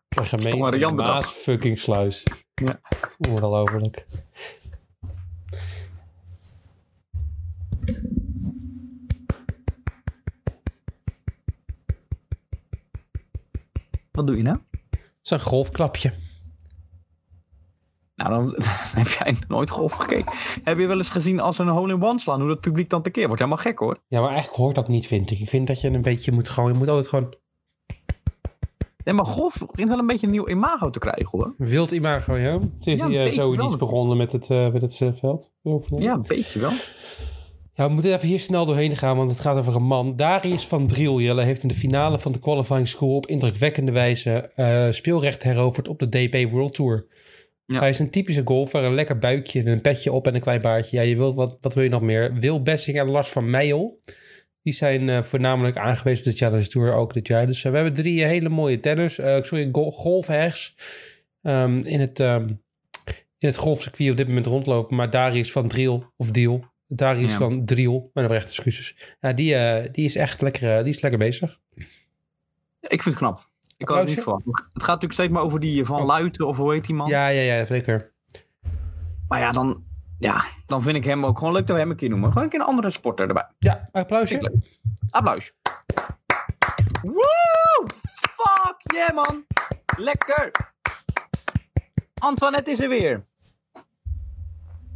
De 0.08 0.24
gemeente. 0.26 0.94
Maas 0.94 1.28
fucking 1.28 1.80
Sluis. 1.80 2.24
Ja. 2.56 2.80
Ongelooflijk. 3.30 4.06
Wat 14.12 14.28
doe 14.28 14.38
je 14.38 14.44
nou? 14.44 14.58
Dat 14.90 15.00
is 15.24 15.30
een 15.30 15.40
golfklapje. 15.40 16.14
Nou, 18.30 18.44
dan, 18.44 18.52
dan 18.66 19.04
heb 19.04 19.08
jij 19.08 19.38
nooit 19.48 19.70
golf 19.70 19.94
gekeken. 19.94 20.34
Heb 20.64 20.80
je 20.80 20.86
wel 20.86 20.98
eens 20.98 21.10
gezien 21.10 21.40
als 21.40 21.56
ze 21.56 21.62
een 21.62 21.68
hole-in-one 21.68 22.20
slaan, 22.20 22.40
hoe 22.40 22.50
dat 22.50 22.62
publiek 22.62 22.90
dan 22.90 23.02
tekeer 23.02 23.26
wordt? 23.28 23.42
Helemaal 23.42 23.64
gek 23.64 23.80
hoor. 23.80 23.98
Ja, 24.08 24.20
maar 24.20 24.30
eigenlijk 24.30 24.58
hoort 24.58 24.76
dat 24.76 24.88
niet, 24.88 25.08
vind 25.08 25.32
ik. 25.32 25.40
Ik 25.40 25.50
vind 25.50 25.68
dat 25.68 25.82
je 25.82 25.90
een 25.90 26.02
beetje 26.02 26.32
moet 26.32 26.50
gewoon... 26.50 26.72
Je 26.72 26.78
moet 26.78 26.90
altijd 26.90 27.08
gewoon 27.08 27.34
Nee, 29.04 29.14
maar 29.14 29.26
golf 29.26 29.58
begint 29.72 29.90
wel 29.90 30.00
een 30.00 30.08
beetje 30.08 30.26
een 30.26 30.32
nieuw 30.32 30.48
imago 30.48 30.90
te 30.90 31.00
krijgen 31.00 31.30
hoor. 31.32 31.54
wild 31.58 31.92
imago, 31.92 32.38
ja. 32.38 32.60
Is 32.80 33.00
Ja, 33.00 33.08
wel. 33.46 33.78
begonnen 33.78 34.18
met 34.18 34.32
het, 34.32 34.50
eh, 34.50 34.72
met 34.72 34.82
het 34.82 35.02
eh, 35.02 35.10
veld. 35.14 35.54
Ja, 35.96 36.14
een 36.14 36.26
beetje 36.28 36.60
wel. 36.60 36.72
Ja, 37.74 37.88
we 37.88 37.94
moeten 37.94 38.14
even 38.14 38.28
hier 38.28 38.40
snel 38.40 38.66
doorheen 38.66 38.96
gaan, 38.96 39.18
want 39.18 39.30
het 39.30 39.40
gaat 39.40 39.58
over 39.58 39.76
een 39.76 39.84
man. 39.84 40.16
Darius 40.16 40.68
van 40.68 40.88
Driel 40.88 41.38
heeft 41.38 41.62
in 41.62 41.68
de 41.68 41.74
finale 41.74 42.20
van 42.20 42.32
de 42.32 42.40
qualifying 42.40 42.88
school 42.88 43.16
op 43.16 43.28
indrukwekkende 43.28 43.92
wijze 43.92 44.32
eh, 44.56 44.88
speelrecht 44.90 45.44
heroverd 45.44 45.88
op 45.88 46.00
de 46.00 46.10
DP 46.10 46.52
World 46.52 46.74
Tour. 46.74 47.06
Ja. 47.66 47.80
Hij 47.80 47.90
is 47.90 48.00
een 48.00 48.10
typische 48.10 48.42
golfer, 48.46 48.84
een 48.84 48.94
lekker 48.94 49.18
buikje, 49.18 49.66
een 49.66 49.82
petje 49.82 50.12
op 50.12 50.28
en 50.28 50.36
een 50.36 50.42
klein 50.42 50.62
baardje. 50.62 50.98
Ja, 50.98 51.04
je 51.04 51.16
wilt, 51.16 51.36
wat, 51.36 51.58
wat 51.62 51.74
wil 51.74 51.84
je 51.84 51.90
nog 51.90 52.02
meer? 52.02 52.34
Wil 52.34 52.62
Bessing 52.62 53.00
en 53.00 53.08
Lars 53.10 53.30
van 53.30 53.50
Meijel. 53.50 54.00
Die 54.62 54.74
zijn 54.74 55.10
eh, 55.10 55.22
voornamelijk 55.22 55.78
aangewezen 55.78 56.26
op 56.26 56.32
de 56.32 56.38
Challenge 56.38 56.68
Tour 56.68 56.94
ook 56.94 57.14
dit 57.14 57.28
jaar. 57.28 57.46
Dus 57.46 57.64
eh, 57.64 57.70
we 57.72 57.78
hebben 57.78 57.94
drie 57.96 58.22
eh, 58.22 58.28
hele 58.28 58.50
mooie 58.50 58.80
tenners, 58.80 59.16
sorry, 59.16 59.70
go- 59.72 59.92
golfhegs 59.92 60.76
ehm, 61.42 61.80
in, 61.80 62.00
het, 62.00 62.20
ehm, 62.20 62.48
in 63.38 63.48
het 63.48 63.56
golfcircuit 63.56 64.10
op 64.12 64.18
dit 64.18 64.28
moment 64.28 64.46
rondlopen. 64.46 64.96
Maar 64.96 65.10
Darius 65.10 65.52
van 65.52 65.68
Driel, 65.68 66.12
of 66.18 66.32
Diel, 66.32 66.66
Darius 66.88 67.32
Ja. 67.32 67.38
van 67.38 67.66
Driel, 67.66 68.10
mijn 68.14 68.26
oprechte 68.26 68.50
excuses. 68.50 68.96
Ja, 69.20 69.34
die, 69.34 69.56
die 69.92 70.06
is 70.06 70.16
echt 70.16 70.42
lekker, 70.42 70.84
die 70.84 70.94
is 70.94 71.02
lekker 71.02 71.20
bezig. 71.20 71.60
Ik 72.82 73.02
vind 73.04 73.06
het 73.06 73.16
knap. 73.16 73.50
Ik 73.78 73.88
had 73.90 73.98
het 73.98 74.08
niet 74.08 74.22
verwacht. 74.22 74.46
Het 74.46 74.84
gaat 74.84 74.88
natuurlijk 74.88 75.14
steeds 75.14 75.32
maar 75.32 75.42
over 75.42 75.60
die 75.60 75.86
Van 75.86 76.00
Oh. 76.00 76.06
Luiten 76.06 76.48
of 76.48 76.58
hoe 76.58 76.74
heet 76.74 76.86
die 76.86 76.96
man. 76.96 77.08
Ja, 77.08 77.28
ja, 77.28 77.56
ja, 77.56 77.66
zeker. 77.66 78.14
Maar 79.28 79.40
ja, 79.40 79.52
dan, 79.52 79.84
ja, 80.20 80.46
dan 80.66 80.82
vind 80.82 80.96
ik 80.96 81.04
hem 81.04 81.26
ook 81.26 81.38
gewoon 81.38 81.54
leuk 81.54 81.68
dat 81.68 81.76
we 81.76 81.82
hem 81.82 81.92
een 81.92 81.98
keer 81.98 82.10
noemen. 82.10 82.28
Gewoon 82.30 82.44
een 82.44 82.50
keer 82.50 82.60
een 82.60 82.66
andere 82.66 82.90
sporter 82.90 83.28
erbij. 83.28 83.48
Ja, 83.60 83.90
applausje. 83.92 84.62
Applaus. 85.10 85.54
Woe! 87.02 87.86
Fuck 88.06 88.94
yeah, 88.94 89.14
man. 89.16 89.46
Lekker. 89.98 90.52
Antoinette 92.20 92.72
is 92.72 92.80
er 92.80 92.90
weer. 92.90 93.26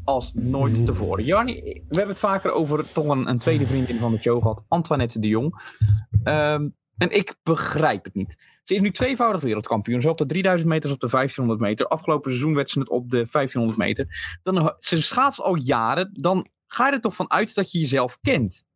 Als 0.04 0.32
nooit 0.34 0.86
tevoren. 0.86 1.24
Jarni, 1.24 1.62
we 1.64 1.82
hebben 1.96 2.08
het 2.08 2.20
vaker 2.20 2.52
over 2.52 2.92
toch 2.92 3.08
een, 3.08 3.30
een 3.30 3.38
tweede 3.38 3.68
vriendin 3.68 3.98
van 3.98 4.12
de 4.12 4.18
show 4.18 4.42
gehad. 4.42 4.64
Antoinette 4.68 5.20
de 5.20 5.28
Jong. 5.28 5.62
Ehm, 6.24 6.68
en 7.00 7.12
ik 7.12 7.36
begrijp 7.44 8.04
het 8.04 8.14
niet. 8.14 8.38
Ze 8.64 8.76
is 8.76 8.82
nu 8.82 8.92
tweevoudig 8.92 9.42
wereldkampioen. 9.42 10.02
Zowel 10.02 10.12
op 10.12 10.18
de 10.18 10.26
3000 10.26 10.70
meter 10.70 10.84
als 10.84 10.94
op 10.94 11.00
de 11.00 11.10
1500 11.10 11.70
meter. 11.70 11.88
Afgelopen 11.88 12.32
seizoen 12.32 12.56
werd 12.56 12.70
ze 12.70 12.80
het 12.80 12.90
op 12.90 13.10
de 13.10 13.28
1500 13.32 13.78
meter. 13.78 14.38
Dan, 14.44 14.76
ze 14.80 15.02
schaatst 15.02 15.42
al 15.42 15.56
jaren. 15.56 16.10
Dan 16.14 16.48
ga 16.68 16.88
je 16.88 16.94
er 16.94 17.02
toch 17.02 17.16
van 17.16 17.32
uit 17.32 17.56
dat 17.56 17.72
je 17.72 17.80
jezelf 17.80 18.20
kent. 18.22 18.68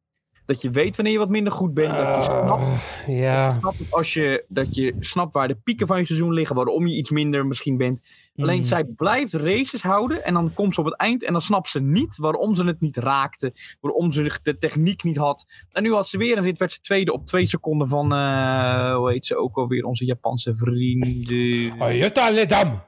Dat 0.46 0.62
je 0.62 0.70
weet 0.70 0.96
wanneer 0.96 1.14
je 1.14 1.20
wat 1.20 1.30
minder 1.30 1.54
goed 1.54 1.74
bent. 1.74 1.92
Dat 1.96 2.16
je 2.16 2.22
snapt 2.22 2.62
Eh, 3.08 3.20
ja. 3.20 3.60
snapt 3.60 3.88
als 3.92 4.14
je, 4.14 4.46
dat 4.48 4.76
je 4.76 4.96
snapt 5.00 5.34
waar 5.34 5.48
de 5.48 5.56
pieken 5.56 5.88
van 5.88 5.98
je 5.98 6.06
seizoen 6.06 6.34
liggen, 6.34 6.56
waarom 6.56 6.88
je 6.88 6.96
iets 6.96 7.10
minder 7.10 7.46
misschien 7.46 7.78
bent. 7.78 8.08
Alleen 8.36 8.58
Mm. 8.58 8.64
zij 8.64 8.84
blijft 8.84 9.34
races 9.34 9.82
houden 9.82 10.24
en 10.24 10.34
dan 10.34 10.54
komt 10.54 10.74
ze 10.74 10.80
op 10.80 10.86
het 10.86 10.96
eind 10.96 11.24
en 11.24 11.32
dan 11.34 11.42
snapt 11.42 11.70
ze 11.70 11.82
niet 11.82 12.18
waarom 12.18 12.56
ze 12.56 12.64
het 12.66 12.80
niet 12.82 12.98
raakte, 12.98 13.54
waarom 13.82 14.12
ze 14.12 14.40
de 14.44 14.58
techniek 14.58 15.04
niet 15.04 15.18
had. 15.18 15.46
En 15.72 15.84
nu 15.84 15.94
had 15.94 16.08
ze 16.08 16.18
weer 16.18 16.38
een 16.38 16.44
rit, 16.44 16.60
werd 16.60 16.72
ze 16.74 16.80
tweede 16.80 17.14
op 17.14 17.26
twee 17.26 17.46
seconden 17.46 17.88
van, 17.88 18.14
eh, 18.14 18.96
hoe 18.96 19.12
heet 19.12 19.26
ze 19.26 19.38
ook 19.38 19.56
alweer, 19.58 19.84
onze 19.86 20.06
Japanse 20.06 20.56
vrienden. 20.56 21.82
Oh, 21.82 21.92
Jutta 21.96 22.30
Ledam. 22.30 22.82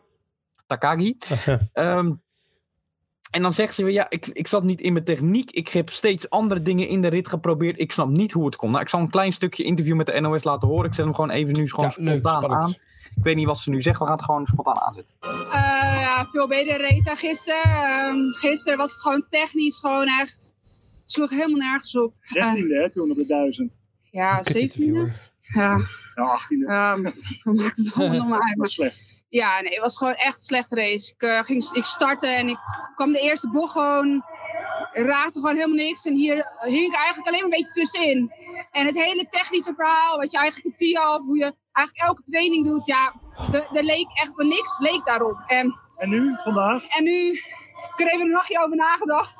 Takagi. 0.67 1.17
Ehm, 1.74 2.12
en 3.36 3.42
dan 3.42 3.54
zegt 3.54 3.75
ze 3.75 3.84
weer, 3.84 3.94
ja, 3.94 4.06
ik, 4.10 4.27
ik 4.27 4.48
zat 4.48 4.63
niet 4.63 4.82
in 4.82 4.94
mijn 4.94 5.06
techniek. 5.06 5.51
Ik 5.51 5.68
heb 5.68 5.89
steeds 5.89 6.30
andere 6.30 6.62
dingen 6.62 6.88
in 6.88 7.01
de 7.01 7.08
rit 7.08 7.27
geprobeerd. 7.27 7.80
Ik 7.80 7.92
snap 7.92 8.10
niet 8.10 8.32
hoe 8.32 8.46
het 8.46 8.56
komt. 8.56 8.72
Nou, 8.72 8.84
ik 8.84 8.89
zal 8.89 9.00
een 9.00 9.10
klein 9.10 9.34
stukje 9.34 9.63
interview 9.63 9.96
met 9.96 10.06
de 10.06 10.20
NOS 10.20 10.44
laten 10.44 10.68
horen. 10.68 10.86
Ik 10.86 10.94
zet 10.94 11.06
hem 11.06 11.13
gewoon 11.13 11.30
even 11.30 11.54
nu 11.54 11.70
gewoon 11.70 11.86
Ja, 11.98 12.10
spontaan 12.10 12.56
aan. 12.56 12.70
Ik 13.15 13.24
weet 13.24 13.36
niet 13.36 13.48
wat 13.48 13.58
ze 13.58 13.70
nu 13.70 13.82
zegt. 13.82 14.00
We 14.00 14.06
gaan 14.06 14.13
het 14.13 14.24
gewoon 14.24 14.46
spontaan 14.46 14.80
aanzetten. 14.80 15.15
Eh, 15.20 15.30
ja, 16.01 16.27
veel 16.32 16.48
betere 16.48 16.77
race 16.77 17.04
dan 17.04 17.18
gisteren. 17.18 17.63
Ehm, 17.63 18.32
gisteren 18.32 18.77
was 18.77 18.92
het 18.92 19.01
gewoon 19.01 19.25
technisch 19.30 19.80
gewoon 19.80 20.08
echt... 20.08 20.54
Sloeg 21.06 21.30
helemaal 21.30 21.60
nergens 21.60 21.98
op. 21.98 22.13
16e 22.13 22.82
hè, 22.82 22.92
toen 22.92 23.12
op 23.12 23.18
de 23.18 23.25
1000. 23.25 23.82
Ja, 24.12 24.36
Kut 24.39 24.56
17e. 24.56 24.60
interviewer. 24.60 25.32
Ja, 25.42 25.80
Nou, 26.15 26.39
18e. 26.39 26.67
ja 26.67 26.95
hoe 27.43 27.53
maakt 27.53 27.77
het 27.77 27.91
allemaal 27.95 28.17
nog 28.17 28.27
maar 28.27 28.41
uit. 28.41 28.57
Dat 28.57 28.67
was 28.67 28.77
Maar- 28.77 28.89
slecht. 28.91 29.13
Ja, 29.29 29.62
nee, 29.62 29.69
het 29.72 29.79
was 29.81 29.98
gewoon 29.98 30.13
echt 30.13 30.36
een 30.36 30.41
slechte 30.41 30.75
race. 30.75 31.13
Ik, 31.13 31.22
eh, 31.22 31.39
ging, 31.43 31.72
ik 31.72 31.84
startte 31.84 32.27
en 32.27 32.48
ik 32.48 32.57
kwam 32.95 33.12
de 33.12 33.19
eerste 33.19 33.50
bocht 33.50 33.72
gewoon... 33.72 34.24
raakte 34.93 35.39
gewoon 35.39 35.55
helemaal 35.55 35.75
niks. 35.86 36.05
En 36.05 36.15
hier 36.15 36.36
hing 36.60 36.86
ik 36.88 36.95
eigenlijk 36.95 37.27
alleen 37.27 37.50
maar 37.50 37.57
een 37.57 37.63
beetje 37.63 37.72
tussenin. 37.72 38.31
En 38.72 38.86
het 38.86 38.95
hele 39.03 39.27
technische 39.29 39.74
verhaal, 39.74 40.17
wat 40.17 40.31
je 40.31 40.38
eigenlijk 40.38 40.67
het 40.67 40.77
TIA 40.88 41.15
of 41.15 41.25
hoe 41.25 41.38
je 41.38 41.55
eigenlijk 41.72 42.07
elke 42.07 42.22
training 42.24 42.65
doet... 42.65 42.86
Ja, 42.86 43.13
er, 43.51 43.84
leek 43.84 44.07
echt 44.13 44.31
van 44.36 44.48
niks, 44.48 44.79
leek 44.79 45.05
daarop. 45.05 45.43
En 45.45 45.79
En 45.98 46.10
nu, 46.10 46.36
vandaag? 46.43 46.88
En 46.88 47.03
nu, 47.03 47.31
ik 47.31 47.93
heb 47.95 48.07
er 48.07 48.13
even 48.13 48.25
een 48.25 48.31
nachtje 48.31 48.60
over 48.63 48.75
nagedacht. 48.75 49.34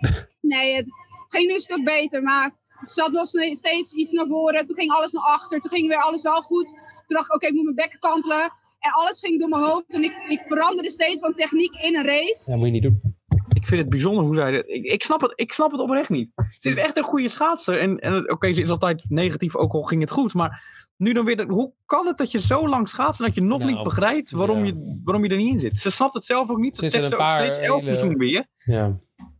Nee, 0.40 0.74
het 0.74 0.86
ging 1.28 1.46
nu 1.46 1.54
een 1.54 1.60
stuk 1.60 1.84
beter, 1.84 2.22
maar 2.22 2.50
zat 2.90 3.10
nog 3.12 3.26
steeds 3.26 3.92
iets 3.92 4.12
naar 4.12 4.26
voren. 4.26 4.66
Toen 4.66 4.76
ging 4.76 4.90
alles 4.92 5.12
naar 5.12 5.22
achter. 5.24 5.60
Toen 5.60 5.70
ging 5.70 5.88
weer 5.88 6.02
alles 6.02 6.22
wel 6.22 6.40
goed. 6.42 6.66
Toen 7.06 7.16
dacht 7.16 7.26
ik, 7.26 7.34
oké, 7.34 7.46
ik 7.46 7.52
moet 7.54 7.62
mijn 7.64 7.74
bekken 7.76 7.98
kantelen. 7.98 8.42
En 8.78 8.90
alles 8.92 9.20
ging 9.20 9.40
door 9.40 9.48
mijn 9.48 9.62
hoofd. 9.62 9.84
En 9.88 10.02
ik, 10.02 10.16
ik 10.28 10.40
veranderde 10.46 10.90
steeds 10.90 11.20
van 11.20 11.34
techniek 11.34 11.74
in 11.74 11.96
een 11.96 12.04
race. 12.04 12.50
Ja, 12.50 12.56
moet 12.56 12.66
je 12.66 12.72
niet 12.72 12.82
doen. 12.82 13.16
Ik 13.54 13.66
vind 13.66 13.80
het 13.80 13.90
bijzonder 13.90 14.24
hoe 14.24 14.34
zij... 14.34 14.62
Ik, 14.66 14.84
ik, 14.84 15.02
snap, 15.02 15.20
het, 15.20 15.32
ik 15.34 15.52
snap 15.52 15.70
het 15.70 15.80
oprecht 15.80 16.08
niet. 16.08 16.30
Ze 16.60 16.68
is 16.68 16.74
echt 16.74 16.96
een 16.96 17.02
goede 17.04 17.28
schaatser. 17.28 17.78
En, 17.80 17.98
en 17.98 18.30
oké, 18.32 18.52
ze 18.52 18.62
is 18.62 18.70
altijd 18.70 19.04
negatief, 19.08 19.56
ook 19.56 19.72
al 19.72 19.82
ging 19.82 20.00
het 20.00 20.10
goed. 20.10 20.34
Maar 20.34 20.62
nu 20.96 21.12
dan 21.12 21.24
weer... 21.24 21.36
dat- 21.36 21.48
Hoe 21.48 21.72
kan 21.86 22.06
het 22.06 22.18
dat 22.18 22.30
je 22.30 22.40
zo 22.40 22.68
lang 22.68 22.88
schaatst 22.88 23.20
en 23.20 23.26
dat 23.26 23.34
je 23.34 23.40
nog 23.42 23.58
Nou, 23.58 23.72
niet 23.72 23.82
begrijpt 23.82 24.30
waarom, 24.30 24.58
ja. 24.58 24.64
je, 24.64 25.00
waarom 25.04 25.24
je 25.24 25.30
er 25.30 25.36
niet 25.36 25.52
in 25.54 25.60
zit? 25.60 25.78
Ze 25.78 25.90
snapt 25.90 26.14
het 26.14 26.24
zelf 26.24 26.50
ook 26.50 26.58
niet. 26.58 26.76
Ze 26.76 26.82
Dat 26.82 26.90
zegt 26.90 27.04
een 27.04 27.10
ze 27.10 27.16
ook 27.16 27.22
paar 27.22 27.40
steeds 27.40 27.58
elk 27.58 27.80
hele- 27.80 27.92
seizoen 27.94 28.18
weer. 28.18 28.46
Ja. 28.64 28.98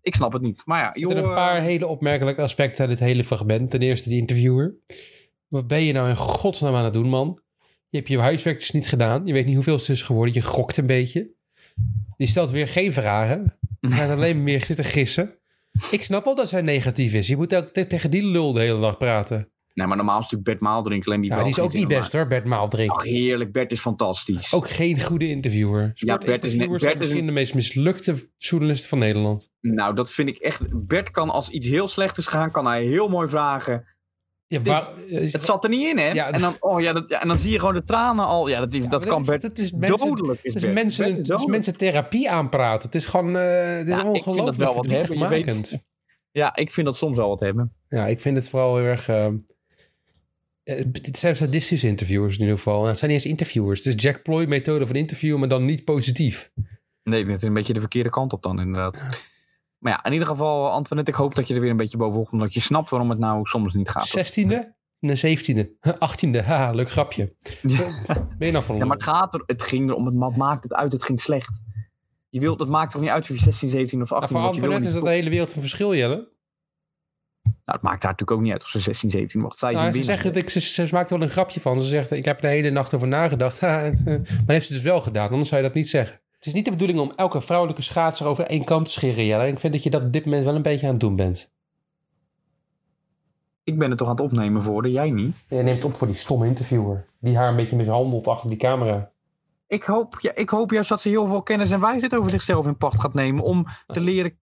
Ik 0.09 0.15
snap 0.15 0.33
het 0.33 0.43
niet. 0.43 0.63
Maar 0.65 0.81
ja, 0.81 0.95
Er 0.95 1.01
joh, 1.01 1.17
een 1.17 1.23
paar 1.23 1.57
eh, 1.57 1.63
hele 1.63 1.87
opmerkelijke 1.87 2.43
aspecten 2.43 2.85
aan 2.85 2.91
dit 2.91 2.99
hele 2.99 3.25
fragment. 3.25 3.71
Ten 3.71 3.81
eerste 3.83 4.09
die 4.09 4.19
interviewer. 4.19 4.75
Wat 5.49 5.67
ben 5.67 5.83
je 5.83 5.93
nou 5.93 6.09
in 6.09 6.17
godsnaam 6.17 6.75
aan 6.75 6.85
het 6.85 6.93
doen, 6.93 7.09
man? 7.09 7.41
Je 7.89 7.97
hebt 7.97 8.09
je 8.09 8.19
huiswerk 8.19 8.59
dus 8.59 8.71
niet 8.71 8.89
gedaan. 8.89 9.27
Je 9.27 9.33
weet 9.33 9.47
niet 9.47 9.55
hoeveel 9.55 9.77
het 9.77 9.89
is 9.89 10.03
geworden. 10.03 10.35
Je 10.35 10.41
gokt 10.43 10.77
een 10.77 10.87
beetje. 10.87 11.31
Die 12.17 12.27
stelt 12.27 12.51
weer 12.51 12.69
geen 12.69 12.93
vragen. 12.93 13.59
Je 13.81 13.91
gaat 13.91 14.11
alleen 14.11 14.37
maar 14.37 14.45
weer 14.45 14.65
zitten 14.65 14.85
gissen. 14.85 15.39
Ik 15.91 16.05
snap 16.05 16.25
wel 16.25 16.35
dat 16.35 16.49
zij 16.49 16.61
negatief 16.63 17.15
is. 17.15 17.27
Je 17.27 17.37
moet 17.37 17.55
ook 17.55 17.69
te- 17.69 17.87
tegen 17.87 18.11
die 18.11 18.27
lul 18.27 18.53
de 18.53 18.61
hele 18.61 18.81
dag 18.81 18.99
praten. 18.99 19.53
Nee, 19.79 19.87
maar 19.87 19.97
normaal 19.97 20.19
is 20.19 20.23
natuurlijk 20.23 20.51
Bert 20.51 20.61
Maaldrink. 20.61 21.07
Alleen 21.07 21.21
die 21.21 21.31
Ja, 21.31 21.37
wel 21.37 21.45
die 21.45 21.53
is 21.55 21.61
ook 21.61 21.73
niet 21.73 21.89
best 21.89 22.13
hoor, 22.13 22.27
Bert 22.27 22.45
Maaldrink. 22.45 22.91
Ach, 22.91 23.03
heerlijk. 23.03 23.53
Bert 23.53 23.73
is 23.73 23.81
fantastisch. 23.81 24.55
Ook 24.55 24.69
geen 24.71 25.01
goede 25.01 25.29
interviewer. 25.29 25.81
Bert 25.81 25.95
is 25.95 26.01
Sportinterviewers 26.01 26.83
zijn 26.83 26.99
Bert 26.99 27.11
is 27.11 27.17
de 27.17 27.33
meest 27.33 27.55
mislukte 27.55 28.31
journalisten 28.37 28.89
van 28.89 28.99
Nederland. 28.99 29.51
Nou, 29.61 29.95
dat 29.95 30.13
vind 30.13 30.29
ik 30.29 30.37
echt. 30.37 30.87
Bert 30.87 31.11
kan 31.11 31.31
als 31.31 31.49
iets 31.49 31.67
heel 31.67 31.89
slecht 31.89 32.19
is 32.19 32.27
gegaan, 32.27 32.51
kan 32.51 32.67
hij 32.67 32.85
heel 32.85 33.09
mooi 33.09 33.29
vragen. 33.29 33.85
Ja, 34.47 34.61
waar- 34.61 34.89
eh, 35.11 35.33
Het 35.33 35.45
zat 35.45 35.65
er 35.65 35.71
niet 35.71 35.89
in, 35.89 35.99
hè? 35.99 36.11
Ja, 36.11 36.31
en, 36.31 36.41
dan, 36.41 36.57
oh, 36.61 36.81
ja, 36.81 36.93
dat, 36.93 37.09
ja, 37.09 37.21
en 37.23 37.29
dan 37.29 37.37
zie 37.37 37.53
je 37.53 37.59
gewoon 37.59 37.75
de 37.75 37.85
tranen 37.85 38.25
al. 38.27 38.49
Ja, 38.49 38.61
dat, 38.61 38.75
is, 38.75 38.83
Ja, 38.83 38.89
dat 38.89 39.05
kan 39.05 39.25
Bert. 39.25 39.43
Dat 39.43 39.59
is 39.59 39.73
mensen, 39.73 40.09
dodelijk. 40.09 40.39
Is 40.43 40.55
het 40.55 40.55
is 40.55 40.63
Bert. 40.63 40.75
mensen, 40.75 41.05
Bert 41.05 41.19
is 41.21 41.29
het 41.29 41.39
is 41.41 41.47
mensen 41.47 41.77
therapie 41.77 42.31
aanpraten. 42.31 42.83
Het 42.87 42.95
is 42.95 43.07
gewoon 43.07 43.37
uh, 43.37 43.87
Ja, 43.87 44.13
ik 44.13 44.23
vind 44.23 44.37
dat 44.37 44.57
wel 44.57 44.75
wat 44.75 44.87
hebben. 44.87 45.19
Je 45.19 45.29
weet-. 45.29 45.87
Ja, 46.31 46.57
ik 46.57 46.71
vind 46.73 46.87
dat 46.87 46.97
soms 46.97 47.17
wel 47.17 47.29
wat 47.29 47.41
hebben. 47.41 47.73
Ja, 47.89 48.07
ik 48.07 48.21
vind 48.21 48.37
het 48.37 48.49
vooral 48.49 48.77
heel 48.77 48.85
erg... 48.87 49.09
eh, 49.09 49.27
dit 50.87 51.17
zijn 51.17 51.37
sadistische 51.37 51.87
interviewers 51.87 52.35
in 52.35 52.41
ieder 52.41 52.57
geval. 52.57 52.83
En 52.83 52.89
het 52.89 52.99
zijn 52.99 53.11
niet 53.11 53.21
eens 53.21 53.31
interviewers. 53.31 53.85
Het 53.85 53.95
is 53.95 54.03
Jack 54.03 54.23
Ploy 54.23 54.45
methode 54.45 54.87
van 54.87 54.97
interviewen, 54.97 55.39
maar 55.39 55.49
dan 55.49 55.65
niet 55.65 55.85
positief. 55.85 56.51
Nee, 57.03 57.27
het 57.27 57.43
is 57.43 57.49
een 57.49 57.55
beetje 57.55 57.73
de 57.73 57.81
verkeerde 57.81 58.11
kant 58.11 58.33
op 58.33 58.43
dan, 58.43 58.61
inderdaad. 58.61 59.03
Maar 59.79 59.93
ja, 59.93 60.05
in 60.05 60.13
ieder 60.13 60.29
geval, 60.29 60.71
Antoinette, 60.71 61.11
ik 61.11 61.17
hoop 61.17 61.35
dat 61.35 61.49
je 61.49 61.55
er 61.55 61.61
weer 61.61 61.71
een 61.71 61.77
beetje 61.77 61.97
bovenop 61.97 62.29
komt. 62.29 62.41
Omdat 62.41 62.55
je 62.55 62.61
snapt 62.61 62.91
waarom 62.91 63.11
het 63.11 63.19
nou 63.19 63.47
soms 63.47 63.75
niet 63.75 63.89
gaat. 63.89 64.39
16e? 64.39 64.77
Nee, 65.01 65.39
17e. 65.39 65.67
18e. 65.89 66.45
Haha, 66.47 66.71
leuk 66.71 66.91
grapje. 66.91 67.35
Ben 68.39 68.47
je 68.47 68.53
nou 68.53 68.65
van 68.65 68.77
Ja, 68.77 68.85
maar 68.85 68.97
het, 68.97 69.05
gaat 69.05 69.35
er, 69.35 69.43
het 69.47 69.63
ging 69.63 69.91
erom, 69.91 70.07
het 70.07 70.37
maakt 70.37 70.63
het 70.63 70.73
uit, 70.73 70.93
het 70.93 71.05
ging 71.05 71.21
slecht. 71.21 71.63
Je 72.29 72.41
wilt, 72.41 72.61
het 72.61 72.69
maakt 72.69 72.93
toch 72.93 73.01
niet 73.01 73.11
uit 73.11 73.23
of 73.23 73.29
je 73.29 73.39
16, 73.39 73.71
17 73.71 74.03
of 74.03 74.13
18 74.13 74.29
voor 74.29 74.41
wordt. 74.41 74.55
Je 74.55 74.61
wil 74.61 74.71
Antoinette 74.71 74.99
is 74.99 75.03
dat 75.03 75.13
de 75.13 75.19
hele 75.19 75.31
wereld 75.31 75.51
van 75.51 75.61
verschil, 75.61 75.95
Jelle. 75.95 76.29
Nou, 77.49 77.79
het 77.79 77.83
maakt 77.83 78.03
haar 78.03 78.13
natuurlijk 78.13 78.31
ook 78.31 78.41
niet 78.41 78.53
uit 78.53 78.63
of 78.63 78.69
ze 78.69 78.81
16, 78.81 79.11
17 79.11 79.41
mocht. 79.41 79.59
Zij 79.59 79.71
is 79.71 79.77
Nou, 79.77 79.93
ze, 79.93 80.03
zegt 80.03 80.25
het, 80.25 80.37
ik, 80.37 80.51
ze, 80.51 80.61
ze 80.61 80.89
maakt 80.91 81.11
er 81.11 81.19
wel 81.19 81.27
een 81.27 81.33
grapje 81.33 81.61
van. 81.61 81.83
Ze 81.83 81.89
zegt, 81.89 82.11
ik 82.11 82.25
heb 82.25 82.37
er 82.37 82.43
de 82.43 82.49
hele 82.49 82.71
nacht 82.71 82.95
over 82.95 83.09
nagedacht. 83.09 83.61
Eh, 83.69 83.93
maar 84.05 84.45
heeft 84.47 84.67
ze 84.67 84.73
dus 84.73 84.83
wel 84.83 85.01
gedaan, 85.01 85.31
anders 85.31 85.49
zou 85.49 85.61
je 85.63 85.67
dat 85.67 85.77
niet 85.77 85.89
zeggen. 85.89 86.21
Het 86.39 86.47
is 86.47 86.53
niet 86.53 86.65
de 86.65 86.71
bedoeling 86.71 86.99
om 86.99 87.13
elke 87.17 87.41
vrouwelijke 87.41 87.83
schaatser 87.83 88.27
over 88.27 88.45
één 88.45 88.65
kant 88.65 88.87
te 88.87 88.93
scheren, 88.93 89.25
Jelle. 89.25 89.43
En 89.43 89.53
ik 89.53 89.59
vind 89.59 89.73
dat 89.73 89.83
je 89.83 89.91
dat 89.91 90.03
op 90.03 90.13
dit 90.13 90.25
moment 90.25 90.45
wel 90.45 90.55
een 90.55 90.63
beetje 90.63 90.87
aan 90.87 90.93
het 90.93 91.01
doen 91.01 91.17
bent. 91.17 91.53
Ik 93.65 93.79
ben 93.79 93.89
het 93.89 93.99
toch 93.99 94.09
aan 94.09 94.15
het 94.15 94.25
opnemen 94.25 94.63
voor 94.63 94.83
de, 94.83 94.91
jij 94.91 95.11
niet. 95.11 95.37
Je 95.49 95.57
neemt 95.57 95.85
op 95.85 95.97
voor 95.97 96.07
die 96.07 96.17
stomme 96.17 96.47
interviewer. 96.47 97.07
Die 97.21 97.37
haar 97.37 97.49
een 97.49 97.57
beetje 97.57 97.77
mishandelt 97.77 98.27
achter 98.27 98.49
die 98.49 98.59
camera. 98.59 99.11
Ik 99.67 99.83
hoop, 99.83 100.17
ja, 100.21 100.35
ik 100.35 100.49
hoop 100.49 100.71
juist 100.71 100.89
dat 100.89 101.01
ze 101.01 101.09
heel 101.09 101.27
veel 101.27 101.43
kennis 101.43 101.71
en 101.71 101.81
wijsheid 101.81 102.17
over 102.17 102.31
zichzelf 102.31 102.67
in 102.67 102.77
pacht 102.77 103.01
gaat 103.01 103.15
nemen. 103.15 103.45
Om 103.45 103.67
te 103.87 104.01
leren, 104.01 104.39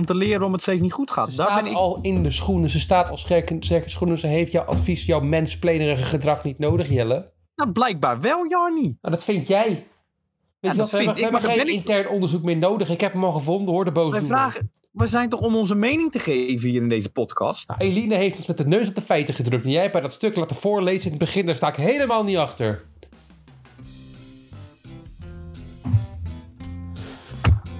om 0.00 0.06
te 0.06 0.14
leren 0.14 0.34
waarom 0.34 0.52
het 0.52 0.62
steeds 0.62 0.80
niet 0.80 0.92
goed 0.92 1.10
gaat. 1.10 1.30
Ze 1.30 1.36
Daar 1.36 1.46
staat 1.46 1.62
ben 1.62 1.70
ik, 1.70 1.76
al 1.76 1.98
in 2.02 2.22
de 2.22 2.30
schoenen. 2.30 2.70
Ze 2.70 2.80
staat 2.80 3.10
al 3.10 3.16
sterke 3.16 3.56
schoenen. 3.86 4.18
Ze 4.18 4.26
heeft 4.26 4.52
jouw 4.52 4.64
advies, 4.64 5.04
jouw 5.06 5.20
mensplanerige 5.20 6.02
gedrag 6.02 6.44
niet 6.44 6.58
nodig, 6.58 6.88
Jelle. 6.88 7.32
nou, 7.56 7.72
blijkbaar 7.72 8.20
wel, 8.20 8.46
Jarni. 8.48 8.82
Nou, 8.82 9.14
dat 9.14 9.24
vind 9.24 9.46
jij. 9.46 9.66
Weet 9.68 10.72
je 10.72 10.78
dat 10.78 10.90
wat, 10.90 10.90
we 10.90 10.96
vind 10.96 11.06
hebben, 11.20 11.24
we 11.32 11.36
ik, 11.38 11.42
hebben 11.42 11.64
geen 11.66 11.74
ik- 11.74 11.80
intern 11.88 12.08
onderzoek 12.08 12.42
meer 12.42 12.56
nodig. 12.56 12.90
Ik 12.90 13.00
heb 13.00 13.12
hem 13.12 13.24
al 13.24 13.32
gevonden, 13.32 13.74
hoor, 13.74 13.84
de 13.84 13.92
boze 13.92 14.24
vragen, 14.24 14.70
we 14.92 15.06
zijn 15.06 15.28
toch 15.28 15.40
om 15.40 15.56
onze 15.56 15.74
mening 15.74 16.12
te 16.12 16.18
geven 16.18 16.68
hier 16.68 16.82
in 16.82 16.88
deze 16.88 17.10
podcast. 17.12 17.68
Nou, 17.68 17.80
Eline 17.80 18.14
heeft 18.14 18.36
ons 18.36 18.46
met 18.46 18.58
de 18.58 18.66
neus 18.66 18.88
op 18.88 18.94
de 18.94 19.00
feiten 19.00 19.34
gedrukt. 19.34 19.64
En 19.64 19.70
jij 19.70 19.80
hebt 19.80 19.92
bij 19.92 20.00
dat 20.02 20.12
stuk 20.12 20.36
laten 20.36 20.56
voorlezen 20.56 21.04
in 21.04 21.10
het 21.10 21.18
begin. 21.18 21.46
Daar 21.46 21.54
sta 21.54 21.68
ik 21.68 21.74
helemaal 21.76 22.24
niet 22.24 22.36
achter. 22.36 22.84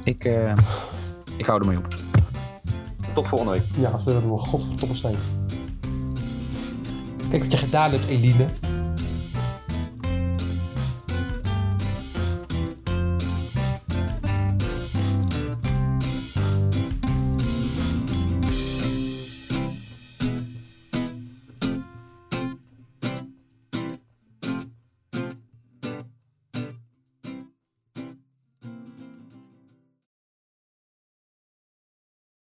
Ik, 0.04 0.24
eh, 0.24 0.52
ik 1.36 1.46
hou 1.46 1.60
ermee 1.60 1.76
op. 1.78 1.86
Tot 3.14 3.28
volgende 3.28 3.52
week. 3.52 3.62
Ja, 3.76 3.90
als 3.90 4.04
we 4.04 4.12
er 4.12 4.22
nog 4.22 4.48
godverdomme 4.48 4.94
zijn. 4.94 5.16
Kijk 7.30 7.42
wat 7.42 7.52
je 7.52 7.58
gedaan 7.58 7.90
hebt, 7.90 8.06
Eline. 8.06 8.46